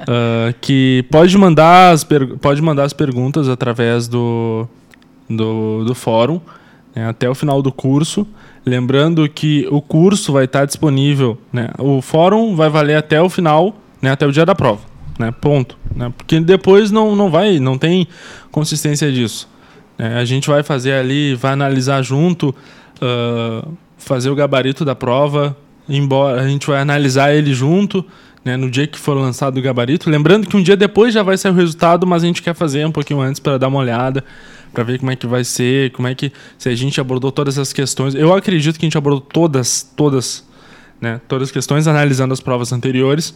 [0.05, 2.05] Ah, que pode mandar, as
[2.41, 4.67] pode mandar as perguntas através do,
[5.31, 6.41] do, do fórum
[6.95, 8.27] né, até o final do curso.
[8.65, 13.77] Lembrando que o curso vai estar disponível, né, o fórum vai valer até o final,
[14.01, 14.81] né, até o dia da prova,
[15.19, 15.77] né, ponto.
[15.95, 18.07] Né, porque depois não, não vai, não tem
[18.51, 19.49] consistência disso.
[19.99, 20.19] né.
[20.19, 22.55] a gente vai fazer ali, vai analisar junto,
[23.01, 23.67] ah,
[24.05, 25.57] fazer o gabarito da prova,
[25.89, 28.05] embora a gente vai analisar ele junto,
[28.45, 30.11] né, no dia que for lançado o gabarito.
[30.11, 32.87] Lembrando que um dia depois já vai sair o resultado, mas a gente quer fazer
[32.87, 34.25] um pouquinho antes para dar uma olhada,
[34.73, 37.59] para ver como é que vai ser, como é que se a gente abordou todas
[37.59, 38.15] as questões.
[38.15, 40.47] Eu acredito que a gente abordou todas, todas,
[41.01, 43.35] né, todas as questões analisando as provas anteriores.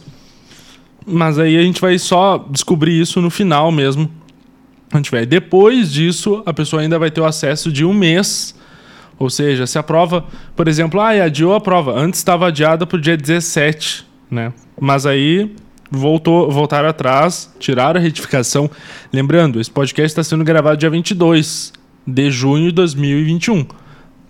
[1.05, 4.11] Mas aí a gente vai só descobrir isso no final mesmo.
[4.91, 5.25] A gente vai.
[5.25, 8.53] Depois disso, a pessoa ainda vai ter o acesso de um mês.
[9.19, 11.97] Ou seja, se a prova, por exemplo, ah, adiou a prova.
[11.97, 14.53] Antes estava adiada para o dia 17, né?
[14.79, 15.55] Mas aí
[15.89, 18.69] voltou, voltaram atrás, tiraram a retificação.
[19.11, 21.73] Lembrando, esse podcast está sendo gravado dia 22
[22.05, 23.65] de junho de 2021.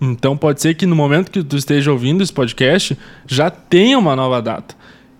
[0.00, 4.14] Então pode ser que no momento que tu esteja ouvindo esse podcast já tenha uma
[4.16, 4.74] nova data.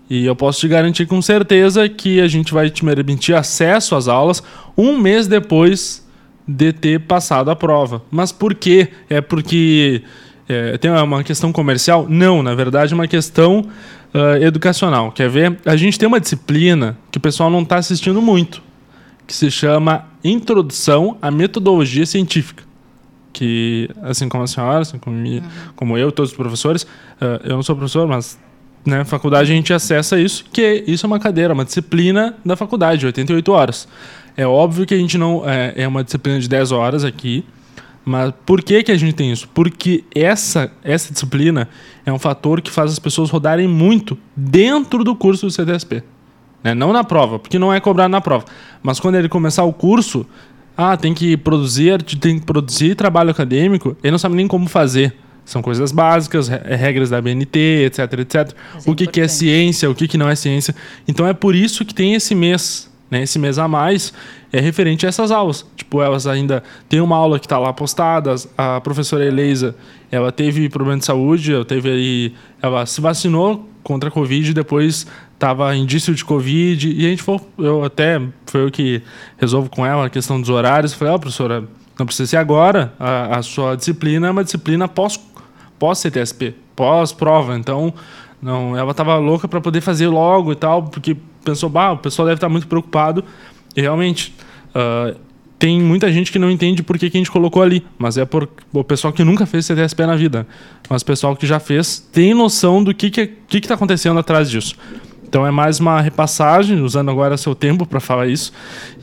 [0.09, 4.09] E eu posso te garantir com certeza que a gente vai te permitir acesso às
[4.09, 4.43] aulas
[4.77, 6.08] um mês depois
[6.49, 8.03] de ter passado a prova.
[8.11, 8.89] Mas por quê?
[9.11, 10.03] É porque
[10.49, 12.07] é, tem uma questão comercial?
[12.09, 13.69] Não, na verdade é uma questão
[14.15, 15.13] ah, educacional.
[15.13, 15.59] Quer ver?
[15.67, 18.63] A gente tem uma disciplina que o pessoal não está assistindo muito,
[19.27, 22.67] que se chama Introdução à Metodologia Científica
[23.31, 25.43] que, assim como a senhora, assim como, mi-
[25.77, 26.85] como eu, todos os professores,
[27.21, 28.37] eh, eu não sou professor, mas
[28.85, 33.07] na faculdade a gente acessa isso, que isso é uma cadeira, uma disciplina da faculdade,
[33.07, 33.87] 88 horas.
[34.39, 35.43] É óbvio que a gente não.
[35.49, 37.45] É, é uma disciplina de 10 horas aqui,
[38.05, 39.49] mas por que, que a gente tem isso?
[39.53, 41.69] Porque essa, essa disciplina
[42.07, 46.03] é um fator que faz as pessoas rodarem muito dentro do curso do CTSP.
[46.63, 46.73] Né?
[46.73, 48.45] Não na prova, porque não é cobrado na prova.
[48.83, 50.25] Mas quando ele começar o curso,
[50.77, 55.15] ah, tem que produzir, tem que produzir trabalho acadêmico, ele não sabe nem como fazer.
[55.45, 58.55] São coisas básicas, re- regras da BNT, etc, etc.
[58.75, 60.75] Mas é o que, que é ciência, o que, que não é ciência.
[61.09, 63.23] Então é por isso que tem esse mês, né?
[63.23, 64.13] Esse mês a mais
[64.53, 65.65] é referente a essas aulas.
[65.77, 68.35] Tipo, elas ainda tem uma aula que está lá postada.
[68.57, 69.75] A professora Eleisa,
[70.11, 75.07] ela teve problema de saúde, ela teve aí, ela se vacinou contra a Covid, depois
[75.39, 79.01] tava indício de Covid e a gente foi, eu até foi eu que
[79.39, 80.93] resolvo com ela a questão dos horários.
[80.93, 81.65] Falei, ó, professora,
[81.99, 82.93] não precisa ser agora.
[82.99, 85.19] A, a sua disciplina é uma disciplina pós
[85.79, 87.57] pós CTSP, pós prova.
[87.57, 87.95] Então,
[88.43, 91.17] não, ela tava louca para poder fazer logo e tal, porque
[91.51, 93.25] pensou, bah, o pessoal deve estar muito preocupado.
[93.77, 94.35] E realmente,
[94.75, 95.15] ah,
[95.59, 98.25] tem muita gente que não entende por que, que a gente colocou ali, mas é
[98.25, 100.47] por o pessoal que nunca fez CTSP na vida.
[100.89, 104.49] Mas o pessoal que já fez tem noção do que que que está acontecendo atrás
[104.49, 104.77] disso.
[105.27, 108.53] Então é mais uma repassagem, usando agora seu tempo para falar isso.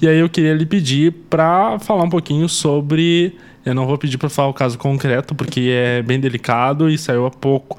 [0.02, 3.36] E aí eu queria lhe pedir para falar um pouquinho sobre.
[3.66, 7.26] Eu não vou pedir para falar o caso concreto, porque é bem delicado e saiu
[7.26, 7.78] há pouco.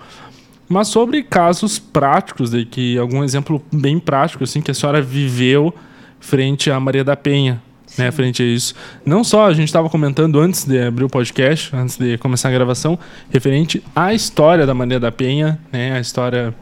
[0.69, 5.73] Mas sobre casos práticos, de que algum exemplo bem prático assim que a senhora viveu
[6.19, 7.63] frente a Maria da Penha,
[7.97, 8.75] né, frente a isso.
[9.05, 12.53] Não só a gente estava comentando antes de abrir o podcast, antes de começar a
[12.53, 12.99] gravação,
[13.31, 16.55] referente à história da Maria da Penha, né, a história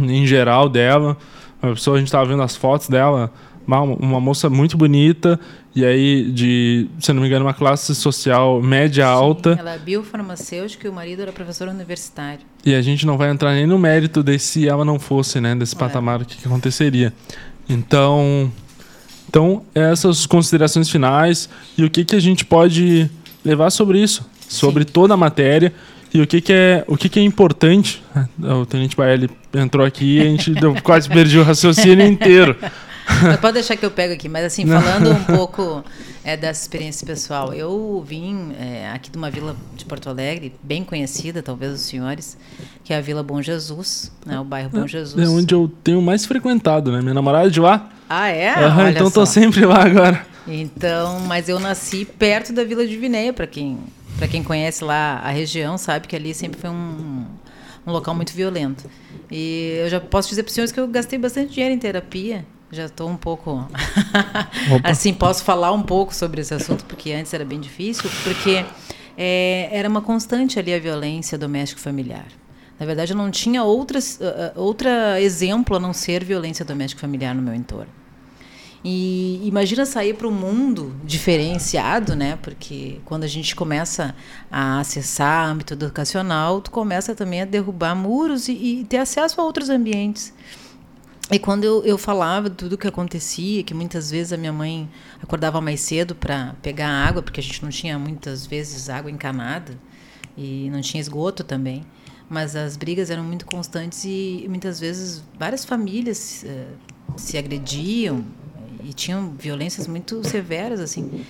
[0.00, 1.16] em geral dela.
[1.60, 3.32] A pessoa, a gente estava vendo as fotos dela,
[3.66, 5.38] uma, moça muito bonita,
[5.74, 9.56] e aí de, se não me engano, uma classe social média alta.
[9.58, 12.40] Ela é biofarmacêutica e o marido era professor universitário.
[12.64, 15.54] E a gente não vai entrar nem no mérito de se ela não fosse, né,
[15.54, 17.12] desse patamar, o que, que aconteceria.
[17.68, 18.50] Então,
[19.28, 21.48] então, essas considerações finais
[21.78, 23.10] e o que, que a gente pode
[23.44, 25.72] levar sobre isso, sobre toda a matéria
[26.12, 28.02] e o que, que é o que, que é importante.
[28.38, 32.56] O Tenente Baelli entrou aqui e a gente deu, quase perdi o raciocínio inteiro.
[33.40, 35.84] Pode deixar que eu pego aqui, mas assim, falando um pouco
[36.24, 40.84] é, dessa experiência pessoal, eu vim é, aqui de uma vila de Porto Alegre, bem
[40.84, 42.36] conhecida, talvez os senhores,
[42.84, 45.26] que é a Vila Bom Jesus, né, o bairro Bom Jesus.
[45.26, 47.00] É onde eu tenho mais frequentado, né?
[47.00, 47.90] Minha namorada é de lá.
[48.08, 48.54] Ah, é?
[48.66, 49.20] Uhum, então só.
[49.20, 50.26] tô sempre lá agora.
[50.46, 53.78] Então, mas eu nasci perto da Vila de Vineia, para quem,
[54.18, 57.24] pra quem conhece lá a região, sabe que ali sempre foi um,
[57.86, 58.84] um local muito violento.
[59.30, 62.44] E eu já posso dizer para os senhores que eu gastei bastante dinheiro em terapia.
[62.72, 63.68] Já estou um pouco.
[64.82, 68.64] assim, posso falar um pouco sobre esse assunto, porque antes era bem difícil, porque
[69.14, 72.24] é, era uma constante ali a violência doméstica-familiar.
[72.80, 77.42] Na verdade, eu não tinha outras, uh, outra exemplo a não ser violência doméstica-familiar no
[77.42, 77.92] meu entorno.
[78.82, 82.38] E imagina sair para um mundo diferenciado, né?
[82.40, 84.14] Porque quando a gente começa
[84.50, 89.44] a acessar âmbito educacional, tu começa também a derrubar muros e, e ter acesso a
[89.44, 90.32] outros ambientes.
[91.32, 94.88] E quando eu, eu falava tudo o que acontecia, que muitas vezes a minha mãe
[95.22, 99.78] acordava mais cedo para pegar água, porque a gente não tinha muitas vezes água encanada
[100.36, 101.86] e não tinha esgoto também.
[102.28, 108.24] Mas as brigas eram muito constantes e muitas vezes várias famílias uh, se agrediam,
[108.84, 111.24] e tinham violências muito severas assim.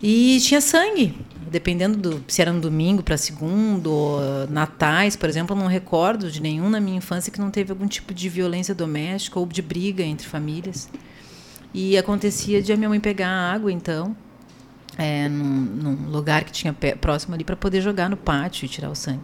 [0.00, 1.18] E tinha sangue,
[1.50, 4.18] dependendo do se era um domingo para segundo,
[4.48, 7.86] natais, por exemplo, eu não recordo de nenhum na minha infância que não teve algum
[7.86, 10.88] tipo de violência doméstica ou de briga entre famílias.
[11.74, 14.16] E acontecia de a minha mãe pegar água, então,
[14.96, 18.90] é, num, num, lugar que tinha próximo ali para poder jogar no pátio e tirar
[18.90, 19.22] o sangue.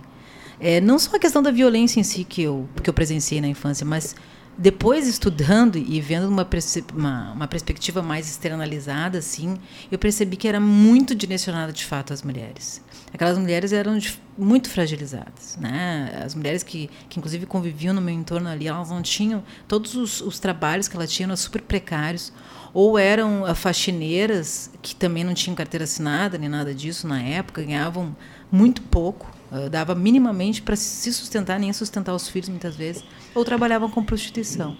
[0.61, 3.49] É, não só a questão da violência em si que eu, que eu presenciei na
[3.49, 4.15] infância, mas
[4.57, 6.49] depois estudando e vendo uma,
[6.95, 9.57] uma, uma, perspectiva mais externalizada, assim,
[9.91, 12.81] eu percebi que era muito direcionada de fato às mulheres.
[13.13, 13.99] Aquelas mulheres eram
[14.39, 16.23] muito fragilizadas, né?
[16.25, 20.21] As mulheres que, que inclusive conviviam no meu entorno ali, elas não tinham todos os,
[20.21, 22.33] os trabalhos que elas tinham eram super precários,
[22.73, 27.63] ou eram uh, faxineiras que também não tinham carteira assinada nem nada disso na época,
[27.63, 28.17] ganhavam
[28.51, 33.45] muito pouco, uh, dava minimamente para se sustentar, nem sustentar os filhos muitas vezes ou
[33.45, 34.77] trabalhavam com prostituição.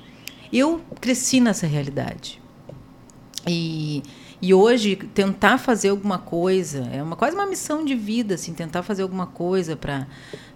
[0.53, 2.41] Eu cresci nessa realidade.
[3.47, 4.03] E,
[4.41, 8.83] e hoje tentar fazer alguma coisa é uma quase uma missão de vida, assim, tentar
[8.83, 10.07] fazer alguma coisa para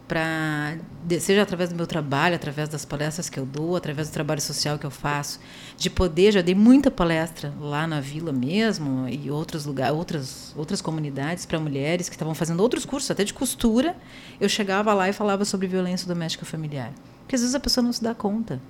[0.09, 0.79] para
[1.21, 4.79] seja através do meu trabalho, através das palestras que eu dou, através do trabalho social
[4.79, 5.39] que eu faço,
[5.77, 10.81] de poder já dei muita palestra lá na vila mesmo e outros lugares, outras outras
[10.81, 13.95] comunidades para mulheres que estavam fazendo outros cursos, até de costura.
[14.41, 16.93] Eu chegava lá e falava sobre violência doméstica familiar.
[17.21, 18.61] Porque às vezes a pessoa não se dá conta.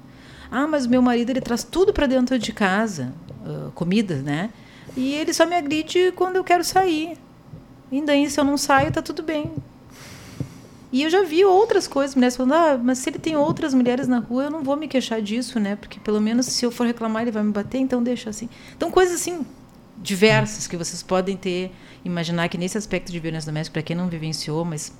[0.50, 3.12] Ah, mas meu marido ele traz tudo para dentro de casa,
[3.46, 4.50] uh, comida, né?
[4.96, 7.16] E ele só me agride quando eu quero sair.
[7.92, 9.52] E daí, se eu não saio, tá tudo bem.
[10.90, 14.08] E eu já vi outras coisas, mulheres falando, ah, mas se ele tem outras mulheres
[14.08, 15.76] na rua, eu não vou me queixar disso, né?
[15.76, 18.48] Porque pelo menos se eu for reclamar, ele vai me bater, então deixa assim.
[18.74, 19.44] Então, coisas assim,
[19.98, 21.72] diversas que vocês podem ter,
[22.04, 24.92] imaginar que nesse aspecto de violência doméstica, para quem não vivenciou, mas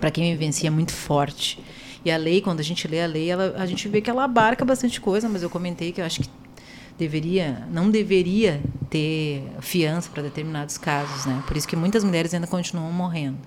[0.00, 1.62] para quem vivencia, é muito forte.
[2.04, 4.24] E a lei, quando a gente lê a lei, ela, a gente vê que ela
[4.24, 6.30] abarca bastante coisa, mas eu comentei que eu acho que
[6.96, 11.42] deveria, não deveria ter fiança para determinados casos, né?
[11.46, 13.38] Por isso que muitas mulheres ainda continuam morrendo.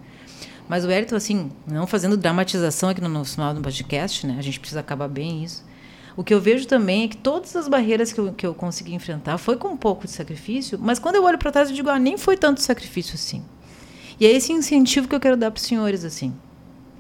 [0.72, 4.38] Mas o Wellington, assim, não fazendo dramatização aqui no nosso final do podcast, né?
[4.40, 5.66] A gente precisa acabar bem isso.
[6.16, 8.96] O que eu vejo também é que todas as barreiras que eu, que eu consegui
[8.96, 11.90] enfrentar foi com um pouco de sacrifício, mas quando eu olho para trás eu digo,
[11.90, 13.44] ah, nem foi tanto sacrifício assim.
[14.18, 16.34] E é esse incentivo que eu quero dar para os senhores, assim.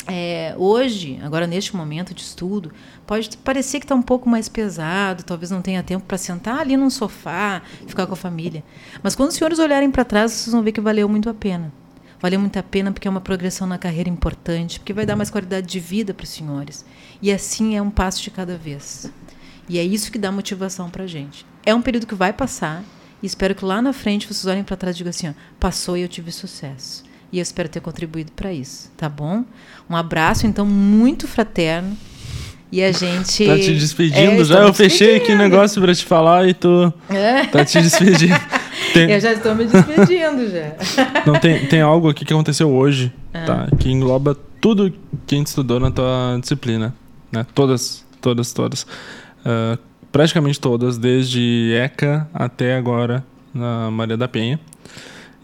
[0.05, 2.73] É, hoje, agora neste momento de estudo,
[3.07, 6.75] pode parecer que está um pouco mais pesado, talvez não tenha tempo para sentar ali
[6.75, 8.65] num sofá, ficar com a família.
[9.01, 11.71] Mas quando os senhores olharem para trás, vocês vão ver que valeu muito a pena.
[12.21, 15.31] Valeu muito a pena porque é uma progressão na carreira importante, porque vai dar mais
[15.31, 16.85] qualidade de vida para os senhores.
[17.19, 19.11] E assim é um passo de cada vez.
[19.67, 21.45] E é isso que dá motivação para a gente.
[21.65, 22.83] É um período que vai passar
[23.23, 25.97] e espero que lá na frente vocês olhem para trás e digam assim: ó, passou
[25.97, 27.03] e eu tive sucesso.
[27.31, 29.43] E eu espero ter contribuído para isso, tá bom?
[29.89, 31.97] Um abraço, então, muito fraterno.
[32.71, 33.45] E a gente.
[33.47, 34.59] Tá te despedindo é, já?
[34.59, 36.93] Eu fechei aqui o negócio para te falar e tu.
[37.09, 37.45] É.
[37.45, 38.35] Tá te despedindo.
[38.93, 39.11] Tem...
[39.11, 40.73] Eu já estou me despedindo já.
[41.25, 43.45] Não, tem, tem algo aqui que aconteceu hoje, ah.
[43.45, 43.67] tá?
[43.77, 44.93] Que engloba tudo
[45.25, 46.93] que a gente estudou na tua disciplina.
[47.31, 47.45] Né?
[47.53, 48.83] Todas, todas, todas.
[48.83, 49.77] Uh,
[50.11, 54.59] praticamente todas, desde ECA até agora na Maria da Penha.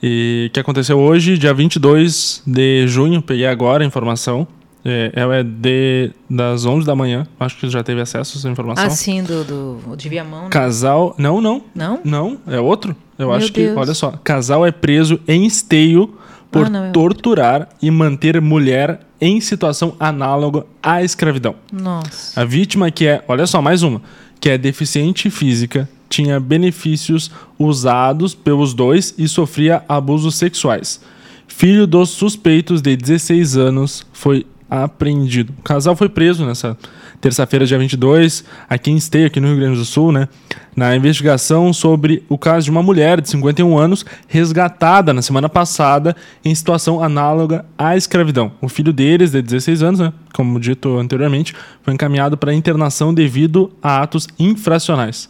[0.02, 4.48] E que aconteceu hoje, dia 22 de junho, peguei agora a informação.
[4.86, 7.28] É, ela é de, das 11 da manhã.
[7.40, 8.86] Acho que já teve acesso a essa informação.
[8.86, 10.44] Ah, sim, do, do de Viamão.
[10.44, 10.50] Né?
[10.50, 11.16] Casal.
[11.18, 11.64] Não, não.
[11.74, 12.00] Não?
[12.04, 12.96] Não, é outro.
[13.18, 13.74] Eu Meu acho Deus.
[13.74, 13.80] que.
[13.80, 14.12] Olha só.
[14.24, 16.18] Casal é preso em esteio
[16.52, 21.56] por ah, não, torturar e manter mulher em situação análoga à escravidão.
[21.72, 22.40] Nossa.
[22.40, 23.24] A vítima que é.
[23.28, 24.02] Olha só, mais uma.
[24.40, 31.02] Que é deficiente física, tinha benefícios usados pelos dois e sofria abusos sexuais.
[31.48, 35.54] Filho dos suspeitos de 16 anos foi apreendido.
[35.58, 36.78] O casal foi preso nessa,
[37.20, 40.28] terça-feira, dia 22, aqui em Esteio, aqui no Rio Grande do Sul, né?
[40.76, 46.16] Na investigação sobre o caso de uma mulher de 51 anos resgatada na semana passada
[46.46, 48.52] em situação análoga à escravidão.
[48.62, 50.14] O filho deles, de 16 anos, né?
[50.34, 55.30] Como dito anteriormente, foi encaminhado para internação devido a atos infracionais.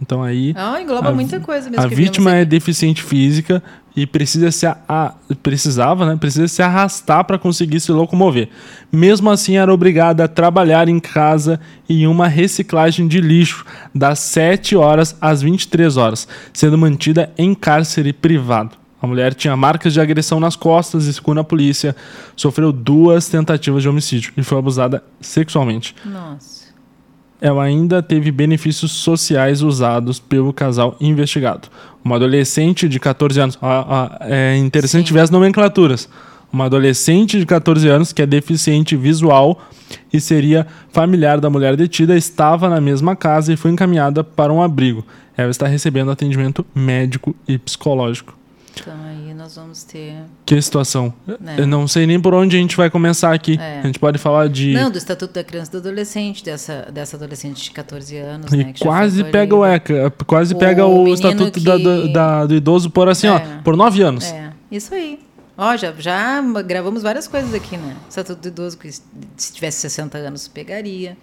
[0.00, 0.54] Então aí.
[0.56, 1.84] Ah, engloba a, muita coisa mesmo.
[1.84, 3.62] A vítima é deficiente física
[3.98, 6.16] e precisa se a, a, precisava, né?
[6.16, 8.48] Precisa se arrastar para conseguir se locomover.
[8.92, 14.76] Mesmo assim, era obrigada a trabalhar em casa em uma reciclagem de lixo das 7
[14.76, 18.76] horas às 23 horas, sendo mantida em cárcere privado.
[19.02, 21.96] A mulher tinha marcas de agressão nas costas e, segundo a polícia,
[22.36, 25.92] sofreu duas tentativas de homicídio e foi abusada sexualmente.
[26.04, 26.57] Nossa
[27.40, 31.68] ela ainda teve benefícios sociais usados pelo casal investigado.
[32.04, 33.58] Uma adolescente de 14 anos.
[34.20, 35.14] é interessante Sim.
[35.14, 36.08] ver as nomenclaturas.
[36.52, 39.60] Uma adolescente de 14 anos que é deficiente visual
[40.12, 44.62] e seria familiar da mulher detida estava na mesma casa e foi encaminhada para um
[44.62, 45.04] abrigo.
[45.36, 48.37] Ela está recebendo atendimento médico e psicológico.
[48.82, 50.14] Então aí nós vamos ter.
[50.44, 51.12] Que situação.
[51.40, 51.56] Né?
[51.58, 53.58] Eu não sei nem por onde a gente vai começar aqui.
[53.60, 53.80] É.
[53.80, 54.72] A gente pode falar de.
[54.72, 58.52] Não, do Estatuto da Criança e do Adolescente, dessa, dessa adolescente de 14 anos.
[58.52, 61.64] E né, quase pega o ECA, quase o pega o Estatuto que...
[61.64, 61.76] da,
[62.12, 63.30] da, do Idoso por assim, é.
[63.30, 64.24] ó, por nove anos.
[64.26, 65.20] É, isso aí.
[65.56, 67.96] Ó, já, já gravamos várias coisas aqui, né?
[68.08, 71.16] Estatuto do Idoso, que se tivesse 60 anos, pegaria.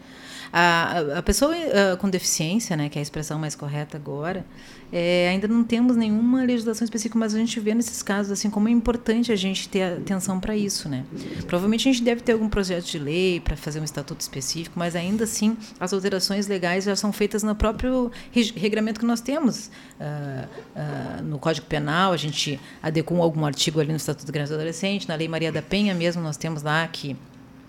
[0.52, 4.46] A, a pessoa uh, com deficiência, né, que é a expressão mais correta agora,
[4.92, 8.68] é, ainda não temos nenhuma legislação específica, mas a gente vê nesses casos assim como
[8.68, 11.04] é importante a gente ter atenção para isso, né?
[11.48, 14.96] Provavelmente a gente deve ter algum projeto de lei para fazer um estatuto específico, mas
[14.96, 18.12] ainda assim as alterações legais já são feitas no próprio
[18.56, 22.14] regramento que nós temos uh, uh, no Código Penal.
[22.14, 25.52] A gente adequou algum artigo ali no Estatuto do Criança e Adolescente, na Lei Maria
[25.52, 27.16] da Penha mesmo nós temos lá que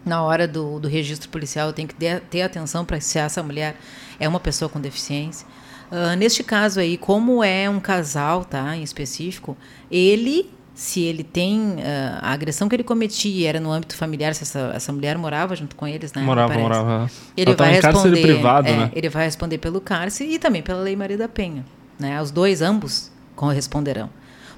[0.07, 3.77] na hora do, do registro policial tem que ter, ter atenção para se essa mulher
[4.21, 5.47] é uma pessoa com deficiência.
[5.91, 9.57] Uh, neste caso aí, como é um casal, tá, em específico,
[9.91, 14.43] ele, se ele tem uh, a agressão que ele cometia era no âmbito familiar, se
[14.43, 16.23] essa, essa mulher morava junto com eles, né?
[16.23, 17.11] Morava, morava.
[17.37, 18.91] Ele Ela vai responder, privado, é, né?
[18.95, 21.65] Ele vai responder pelo cárcere e também pela Lei Maria da Penha,
[21.99, 22.21] né?
[22.21, 24.11] Os dois, ambos, corresponderão.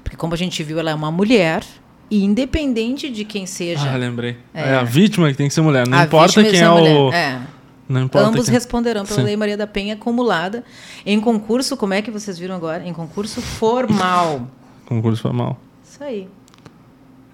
[0.03, 1.63] Porque como a gente viu, ela é uma mulher,
[2.09, 3.91] e independente de quem seja.
[3.91, 4.37] Ah, lembrei.
[4.53, 5.87] É, é a vítima que tem que ser mulher.
[5.87, 7.13] Não importa quem é o.
[7.13, 7.39] É.
[7.87, 8.53] Não importa Ambos quem...
[8.53, 9.25] responderão pela Sim.
[9.25, 10.63] Lei Maria da Penha acumulada.
[11.05, 12.87] Em concurso, como é que vocês viram agora?
[12.87, 14.47] Em concurso formal.
[14.85, 15.59] concurso formal.
[15.83, 16.27] Isso aí.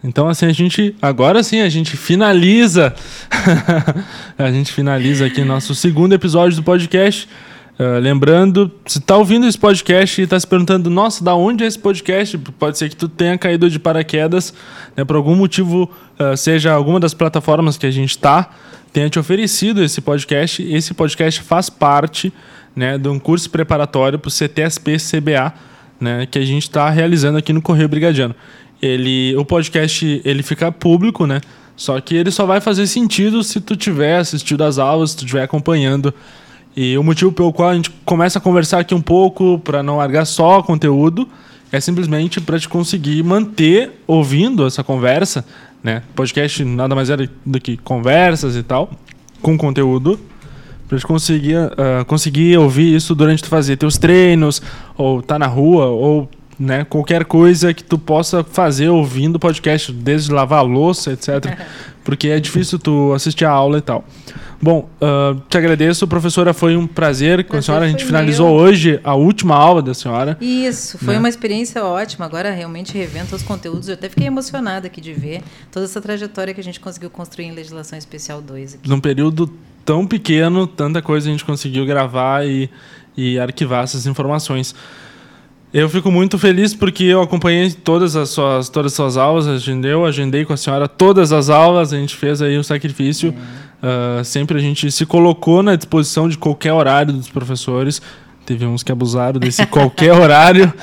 [0.04, 0.96] Então, assim, a gente.
[1.02, 2.94] Agora sim, a gente finaliza.
[4.38, 7.28] a gente finaliza aqui nosso segundo episódio do podcast.
[7.78, 11.68] Uh, lembrando, se está ouvindo esse podcast e está se perguntando, nossa, da onde é
[11.68, 12.38] esse podcast?
[12.38, 14.54] Pode ser que tu tenha caído de paraquedas,
[14.96, 18.50] né, por algum motivo, uh, seja alguma das plataformas que a gente está,
[18.94, 20.64] tenha te oferecido esse podcast.
[20.64, 22.32] Esse podcast faz parte
[22.74, 25.54] né, de um curso preparatório para o CTSP-CBA,
[26.00, 28.34] né, que a gente está realizando aqui no Correio Brigadiano.
[28.82, 31.42] Ele, o podcast ele fica público, né?
[31.76, 35.26] Só que ele só vai fazer sentido se tu tiver assistido as aulas, se tu
[35.26, 36.14] estiver acompanhando
[36.76, 39.98] e o motivo pelo qual a gente começa a conversar aqui um pouco, para não
[39.98, 41.28] largar só conteúdo,
[41.72, 45.46] é simplesmente para te conseguir manter ouvindo essa conversa,
[45.84, 46.04] né?
[46.16, 48.90] Podcast nada mais é do que conversas e tal,
[49.42, 50.20] com conteúdo,
[50.88, 54.62] para te conseguir, uh, conseguir ouvir isso durante tu fazer teus treinos,
[54.98, 60.32] ou tá na rua, ou né, qualquer coisa que tu possa fazer ouvindo podcast, desde
[60.32, 61.58] lavar a louça, etc.
[62.04, 64.06] Porque é difícil tu assistir a aula e tal.
[64.62, 66.54] Bom, uh, te agradeço, professora.
[66.54, 67.86] Foi um prazer com a senhora.
[67.86, 68.56] A gente finalizou meu.
[68.56, 70.38] hoje a última aula da senhora.
[70.42, 71.20] Isso, foi né?
[71.20, 72.26] uma experiência ótima.
[72.26, 73.88] Agora, realmente, revendo os conteúdos.
[73.88, 75.42] Eu até fiquei emocionada aqui de ver
[75.72, 78.76] toda essa trajetória que a gente conseguiu construir em Legislação Especial 2.
[78.76, 78.90] Aqui.
[78.90, 79.52] Num período
[79.84, 82.70] tão pequeno, tanta coisa a gente conseguiu gravar e,
[83.16, 84.74] e arquivar essas informações.
[85.74, 89.92] Eu fico muito feliz porque eu acompanhei todas as suas, todas as suas aulas, agendei,
[89.92, 93.36] eu agendei com a senhora todas as aulas, a gente fez aí o um sacrifício.
[93.38, 93.65] É.
[93.86, 98.02] Uh, sempre a gente se colocou na disposição de qualquer horário dos professores.
[98.44, 100.74] Teve uns que abusaram desse qualquer horário.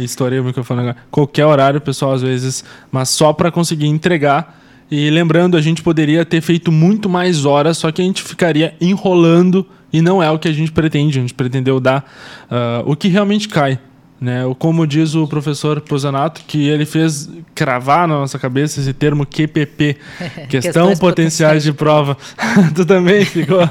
[0.00, 0.96] Estourei o microfone agora.
[1.10, 4.60] Qualquer horário, pessoal, às vezes, mas só para conseguir entregar.
[4.88, 8.76] E lembrando, a gente poderia ter feito muito mais horas, só que a gente ficaria
[8.80, 11.18] enrolando e não é o que a gente pretende.
[11.18, 12.08] A gente pretendeu dar
[12.48, 13.80] uh, o que realmente cai.
[14.20, 14.42] Né?
[14.58, 19.96] Como diz o professor Posanato, que ele fez cravar na nossa cabeça esse termo QPP,
[20.48, 22.16] Questão Potenciais de Prova.
[22.74, 23.60] tu também ficou.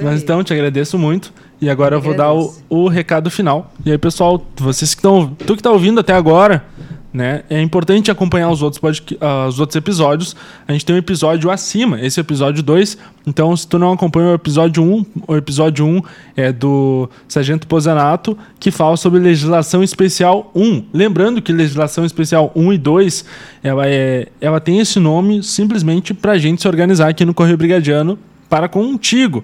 [0.00, 1.32] Mas então, te agradeço muito.
[1.60, 3.72] E agora eu, eu vou dar o, o, recado final.
[3.84, 5.34] E aí, pessoal, vocês que estão.
[5.34, 6.64] Tu que está ouvindo até agora,
[7.12, 7.42] né?
[7.48, 10.36] É importante acompanhar os outros, uh, os outros episódios.
[10.66, 12.98] A gente tem um episódio acima, esse é episódio 2.
[13.26, 16.02] Então, se tu não acompanha o episódio 1, um, o episódio 1 um
[16.36, 20.84] é do Sargento Posanato, que fala sobre legislação especial 1.
[20.92, 23.24] Lembrando que legislação especial 1 e 2,
[23.62, 27.56] ela, é, ela tem esse nome simplesmente para a gente se organizar aqui no Correio
[27.56, 29.42] Brigadiano para contigo.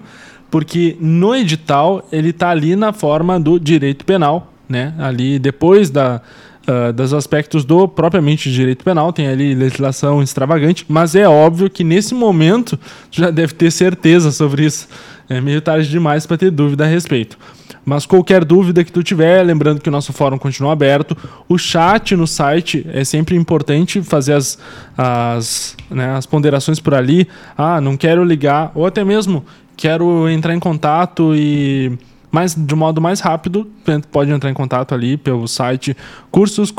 [0.51, 4.93] Porque no edital ele está ali na forma do direito penal, né?
[4.97, 6.21] Ali depois da
[6.67, 11.83] uh, dos aspectos do propriamente direito penal, tem ali legislação extravagante, mas é óbvio que
[11.83, 12.79] nesse momento
[13.11, 14.87] já deve ter certeza sobre isso.
[15.27, 17.37] É meio tarde demais para ter dúvida a respeito.
[17.83, 21.15] Mas qualquer dúvida que tu tiver, lembrando que o nosso fórum continua aberto,
[21.47, 24.57] o chat no site é sempre importante fazer as,
[24.97, 27.27] as, né, as ponderações por ali.
[27.55, 29.45] Ah, não quero ligar, ou até mesmo
[29.77, 31.91] quero entrar em contato e
[32.35, 33.65] mas de modo mais rápido,
[34.11, 35.95] pode entrar em contato ali pelo site
[36.29, 36.69] cursos,